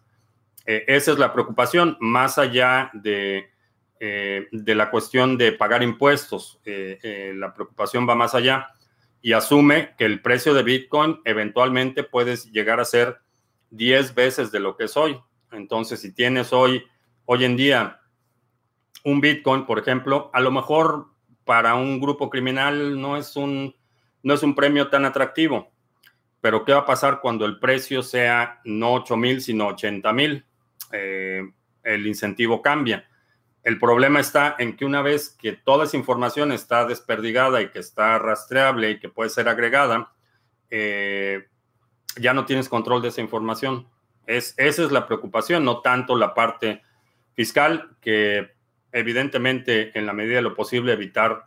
[0.67, 3.49] Eh, esa es la preocupación, más allá de,
[3.99, 6.59] de la cuestión de pagar impuestos.
[6.63, 8.67] la preocupación va más allá
[9.23, 13.17] y asume que el precio de Bitcoin eventualmente puede llegar a ser
[13.71, 15.19] 10 veces de lo que es hoy.
[15.51, 16.83] Entonces, si tienes hoy,
[17.25, 18.01] hoy en día,
[19.03, 21.07] un Bitcoin, por ejemplo, a lo mejor
[21.47, 23.75] para un grupo criminal no es un,
[24.21, 25.71] no es un premio tan atractivo.
[26.41, 30.45] Pero, ¿qué va a pasar cuando el precio sea no 8 mil, sino 80 mil?
[30.91, 31.41] Eh,
[31.83, 33.07] el incentivo cambia.
[33.63, 37.79] El problema está en que una vez que toda esa información está desperdigada y que
[37.79, 40.13] está rastreable y que puede ser agregada,
[40.69, 41.47] eh,
[42.17, 43.87] ya no tienes control de esa información.
[44.25, 46.81] Es, esa es la preocupación, no tanto la parte
[47.33, 48.56] fiscal, que
[48.91, 51.45] evidentemente en la medida de lo posible evitar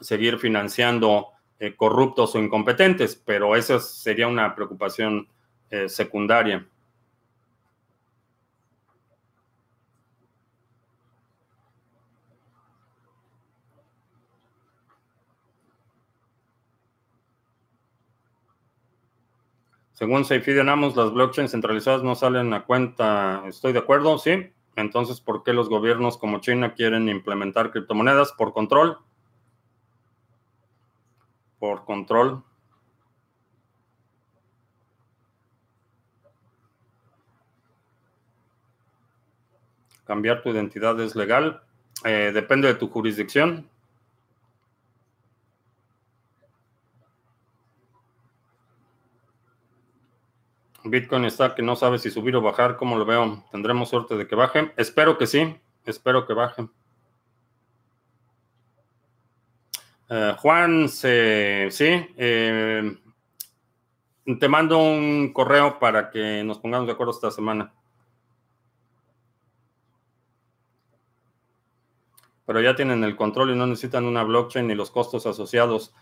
[0.00, 1.28] seguir financiando
[1.58, 5.28] eh, corruptos o incompetentes, pero esa sería una preocupación
[5.70, 6.66] eh, secundaria.
[20.00, 23.42] Según Seyfried Amos, las blockchains centralizadas no salen a cuenta.
[23.46, 24.18] ¿Estoy de acuerdo?
[24.18, 24.50] Sí.
[24.80, 28.32] Entonces, ¿por qué los gobiernos como China quieren implementar criptomonedas?
[28.32, 28.98] ¿Por control?
[31.58, 32.42] Por control.
[40.04, 41.62] Cambiar tu identidad es legal.
[42.04, 43.68] Eh, depende de tu jurisdicción.
[50.90, 52.76] Bitcoin está que no sabe si subir o bajar.
[52.76, 53.44] ¿Cómo lo veo?
[53.50, 54.72] ¿Tendremos suerte de que baje?
[54.76, 55.56] Espero que sí.
[55.84, 56.68] Espero que baje.
[60.08, 61.08] Eh, Juan, sí.
[61.08, 62.98] Eh,
[64.38, 67.72] te mando un correo para que nos pongamos de acuerdo esta semana.
[72.44, 75.94] Pero ya tienen el control y no necesitan una blockchain ni los costos asociados.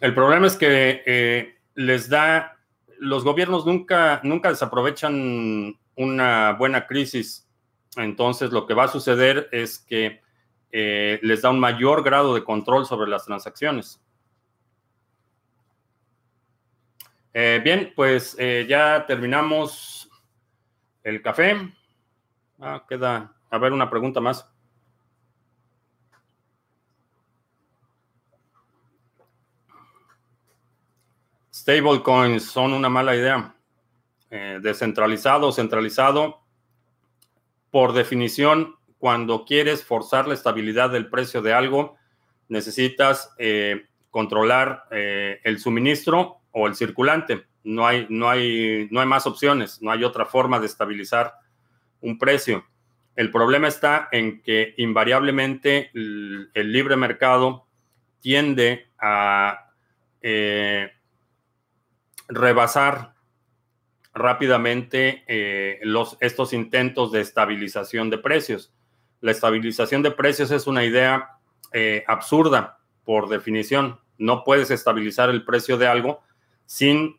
[0.00, 2.59] El problema es que eh, les da
[3.00, 7.48] los gobiernos nunca, nunca desaprovechan una buena crisis.
[7.96, 10.20] Entonces, lo que va a suceder es que
[10.70, 14.00] eh, les da un mayor grado de control sobre las transacciones.
[17.32, 20.08] Eh, bien, pues eh, ya terminamos
[21.02, 21.56] el café.
[22.58, 24.48] Ah, queda, a ver, una pregunta más.
[31.70, 33.54] Stablecoins son una mala idea.
[34.28, 36.40] descentralizado, centralizado,
[37.70, 41.96] por definición, cuando quieres forzar la estabilidad del precio de algo,
[42.48, 47.46] necesitas eh, controlar eh, el suministro o el circulante.
[47.62, 51.34] No hay, no, hay, no hay más opciones, no hay otra forma de estabilizar
[52.00, 52.66] un precio.
[53.14, 57.66] El problema está en que invariablemente el, libre mercado
[58.20, 59.70] tiende a
[60.20, 60.90] eh,
[62.30, 63.14] rebasar
[64.14, 65.80] rápidamente eh,
[66.20, 68.72] estos intentos de estabilización de precios.
[69.20, 71.38] La estabilización de precios es una idea
[71.72, 74.00] eh, absurda por definición.
[74.18, 76.22] No puedes estabilizar el precio de algo
[76.66, 77.18] sin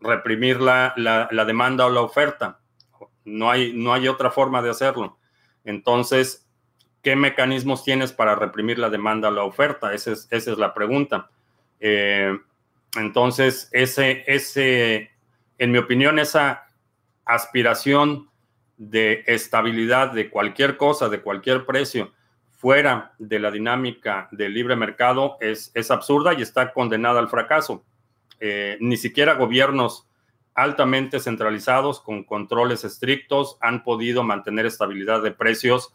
[0.00, 0.94] reprimir la,
[1.46, 2.60] demanda o la oferta.
[3.24, 5.18] No hay, no hay otra forma de hacerlo.
[5.64, 6.48] Entonces,
[7.02, 9.92] ¿qué mecanismos tienes para reprimir la demanda o la oferta?
[9.92, 11.30] Esa es, esa es la pregunta.
[11.80, 12.36] Eh,
[12.96, 15.10] entonces, ese, ese,
[15.58, 16.68] en mi opinión, esa
[17.24, 18.30] aspiración
[18.76, 22.12] de estabilidad de cualquier cosa, de cualquier precio,
[22.58, 27.84] fuera de la dinámica del libre mercado es, es absurda y está condenada al fracaso.
[28.40, 30.08] Eh, ni siquiera gobiernos
[30.54, 35.94] altamente centralizados con controles estrictos han podido mantener estabilidad de precios.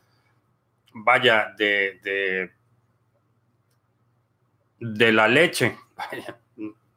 [0.94, 2.52] Vaya, de, de,
[4.80, 5.78] de la leche.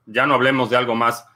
[0.06, 1.26] ya no hablemos de algo más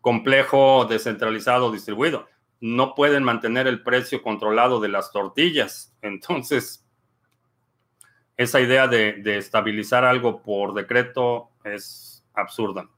[0.00, 2.28] complejo, descentralizado, distribuido.
[2.60, 5.96] No pueden mantener el precio controlado de las tortillas.
[6.02, 6.84] Entonces,
[8.36, 12.88] esa idea de, estabilizar algo por decreto es absurda.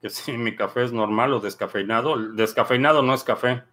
[0.00, 2.16] Que si mi café es normal o descafeinado.
[2.32, 3.64] descafeinado no es café.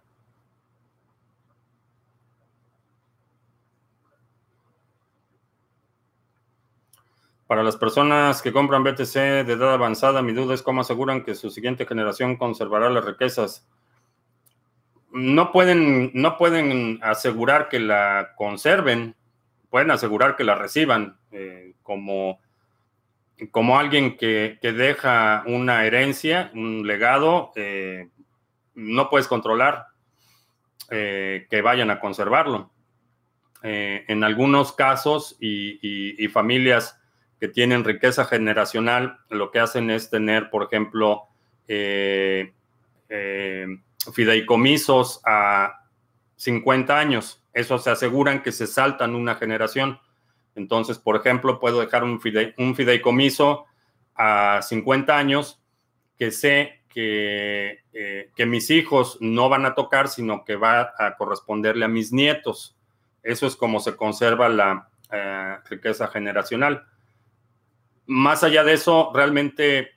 [7.52, 11.34] Para las personas que compran BTC de edad avanzada, mi duda es cómo aseguran que
[11.34, 13.68] su siguiente generación conservará las riquezas.
[15.10, 19.16] No pueden, no pueden asegurar que la conserven,
[19.68, 22.40] pueden asegurar que la reciban eh, como,
[23.50, 28.08] como alguien que, deja una herencia, un legado, eh,
[28.74, 29.88] no puedes controlar
[30.88, 32.72] eh, que vayan a conservarlo.
[33.62, 36.98] en algunos casos y familias
[37.42, 41.24] que tienen riqueza generacional, lo que hacen es tener, por ejemplo,
[41.66, 42.52] eh,
[43.08, 43.66] eh,
[44.14, 45.88] fideicomisos a
[46.36, 47.42] 50 años.
[47.52, 49.98] Eso se aseguran que se saltan una generación.
[50.54, 53.64] Entonces, por ejemplo, puedo dejar un, fideicomiso
[54.14, 55.60] a 50 años
[56.16, 61.16] que sé que, eh, que, mis hijos no van a tocar, sino que va a
[61.16, 62.76] corresponderle a mis nietos.
[63.24, 64.90] Eso es como se conserva la
[65.68, 66.86] riqueza generacional
[68.06, 69.90] más allá de eso, realmente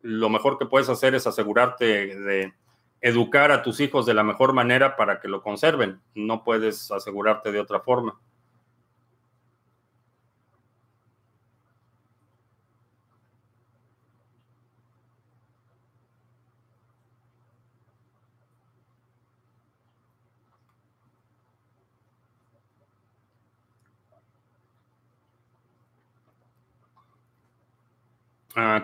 [0.00, 2.52] lo mejor que puedes hacer es asegurarte de
[3.00, 6.00] educar a tus hijos de la mejor manera para que lo conserven.
[6.14, 8.20] No puedes asegurarte de otra forma.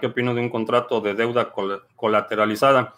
[0.00, 1.50] ¿Qué opino de un contrato de deuda
[1.96, 2.94] colateralizada?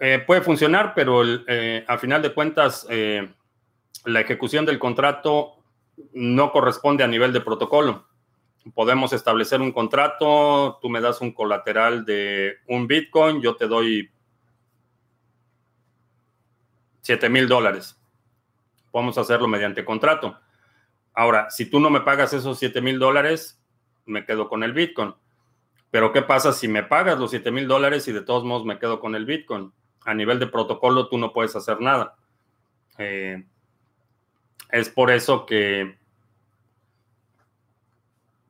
[0.00, 3.32] Eh, puede funcionar, pero eh, a final de cuentas, eh,
[4.06, 5.62] la ejecución del contrato
[6.14, 8.08] no corresponde a nivel de protocolo.
[8.74, 14.10] Podemos establecer un contrato, tú me das un colateral de un Bitcoin, yo te doy
[17.02, 17.96] 7 mil dólares.
[18.90, 20.36] Podemos hacerlo mediante contrato.
[21.14, 23.58] Ahora, si tú no me pagas esos 7 mil dólares,
[24.08, 25.14] me quedo con el Bitcoin.
[25.90, 28.78] Pero ¿qué pasa si me pagas los 7 mil dólares y de todos modos me
[28.78, 29.72] quedo con el Bitcoin?
[30.04, 32.16] A nivel de protocolo tú no puedes hacer nada.
[32.98, 33.44] Eh,
[34.70, 35.96] es por eso que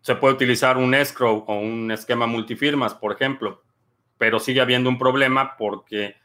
[0.01, 3.63] se puede utilizar un escrow o un esquema multifirmas, por ejemplo,
[4.17, 6.17] pero sigue habiendo un problema porque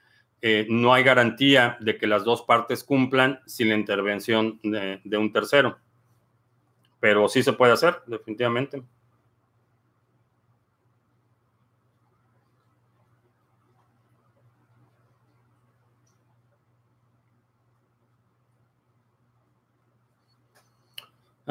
[0.41, 5.31] eh, no hay garantía de que las dos partes cumplan sin la intervención de un
[5.31, 5.77] tercero.
[6.99, 8.81] Pero sí se puede hacer, definitivamente.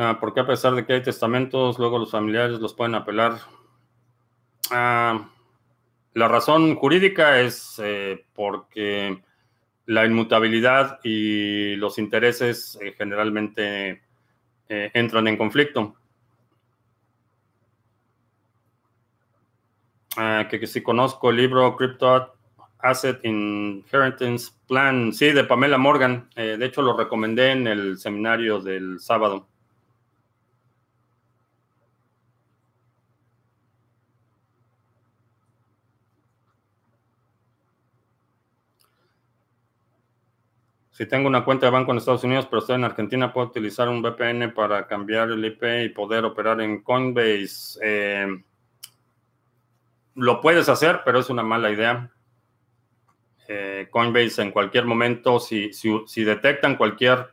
[0.05, 3.39] Ah, porque a pesar de que hay testamentos, luego los familiares los pueden apelar?
[4.73, 5.29] Ah,
[6.15, 9.23] la razón jurídica es eh, porque
[9.87, 14.03] la inmutabilidad y los intereses eh, generalmente
[14.69, 15.95] eh, entran en conflicto.
[20.17, 22.35] Ah, que, que conozco el libro Crypto
[22.81, 26.29] Asset Inheritance Plan, sí, de Pamela Morgan.
[26.35, 29.47] de hecho, lo recomendé en el seminario del sábado.
[40.93, 43.89] Si tengo una cuenta de banco en Estados Unidos, pero estoy en Argentina, ¿puedo utilizar
[43.89, 47.79] un VPN para cambiar el IP y poder operar en Coinbase?
[47.83, 48.27] Eh,
[50.17, 52.11] lo puedes hacer, pero es una mala idea.
[53.49, 55.71] Eh, Coinbase en cualquier momento, si,
[56.15, 57.31] detectan cualquier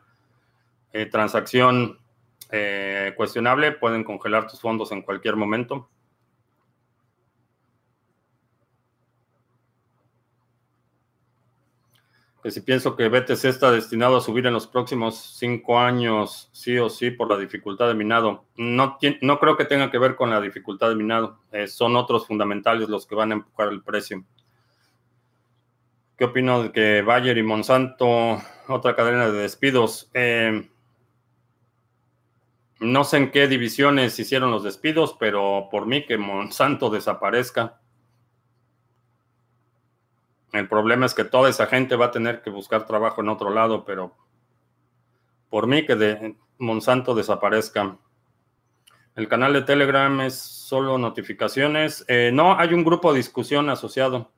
[0.94, 2.00] eh, transacción
[3.18, 5.90] cuestionable, pueden congelar tus fondos en cualquier momento.
[12.42, 16.78] Que si pienso que BTC está destinado a subir en los próximos cinco años, sí
[16.78, 18.46] o sí, por la dificultad de minado.
[18.56, 21.40] No, no creo que tenga que ver con la dificultad de minado.
[21.52, 24.24] Eh, son otros fundamentales los que van a empujar el precio.
[26.18, 30.10] ¿Qué opino de que Bayer y Monsanto, otra cadena de despidos?
[30.14, 30.70] Eh,
[32.80, 37.82] no sé en qué divisiones hicieron los despidos, pero por mí que Monsanto desaparezca.
[40.52, 43.52] El problema es que toda esa gente va a tener que buscar trabajo en otro
[43.52, 44.16] lado, pero
[45.50, 47.98] por mí que de Monsanto desaparezca.
[49.16, 52.06] El canal de Telegram es solo notificaciones.
[52.08, 54.32] Eh, no, hay un grupo de discusión asociado.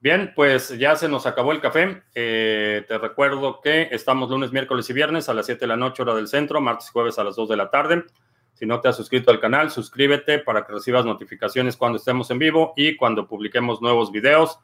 [0.00, 2.02] Bien, pues ya se nos acabó el café.
[2.14, 6.02] Eh, te recuerdo que estamos lunes, miércoles y viernes a las 7 de la noche,
[6.02, 8.04] hora del centro, martes y jueves a las 2 de la tarde.
[8.54, 12.38] Si no te has suscrito al canal, suscríbete para que recibas notificaciones cuando estemos en
[12.38, 14.58] vivo y cuando publiquemos nuevos videos.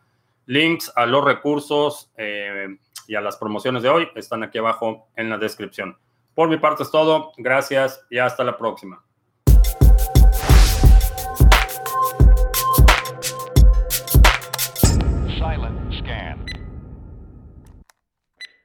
[0.46, 5.30] Links a los recursos eh, y a las promociones de hoy están aquí abajo en
[5.30, 5.96] la descripción.
[6.34, 7.32] Por mi parte es todo.
[7.36, 9.02] Gracias y hasta la próxima.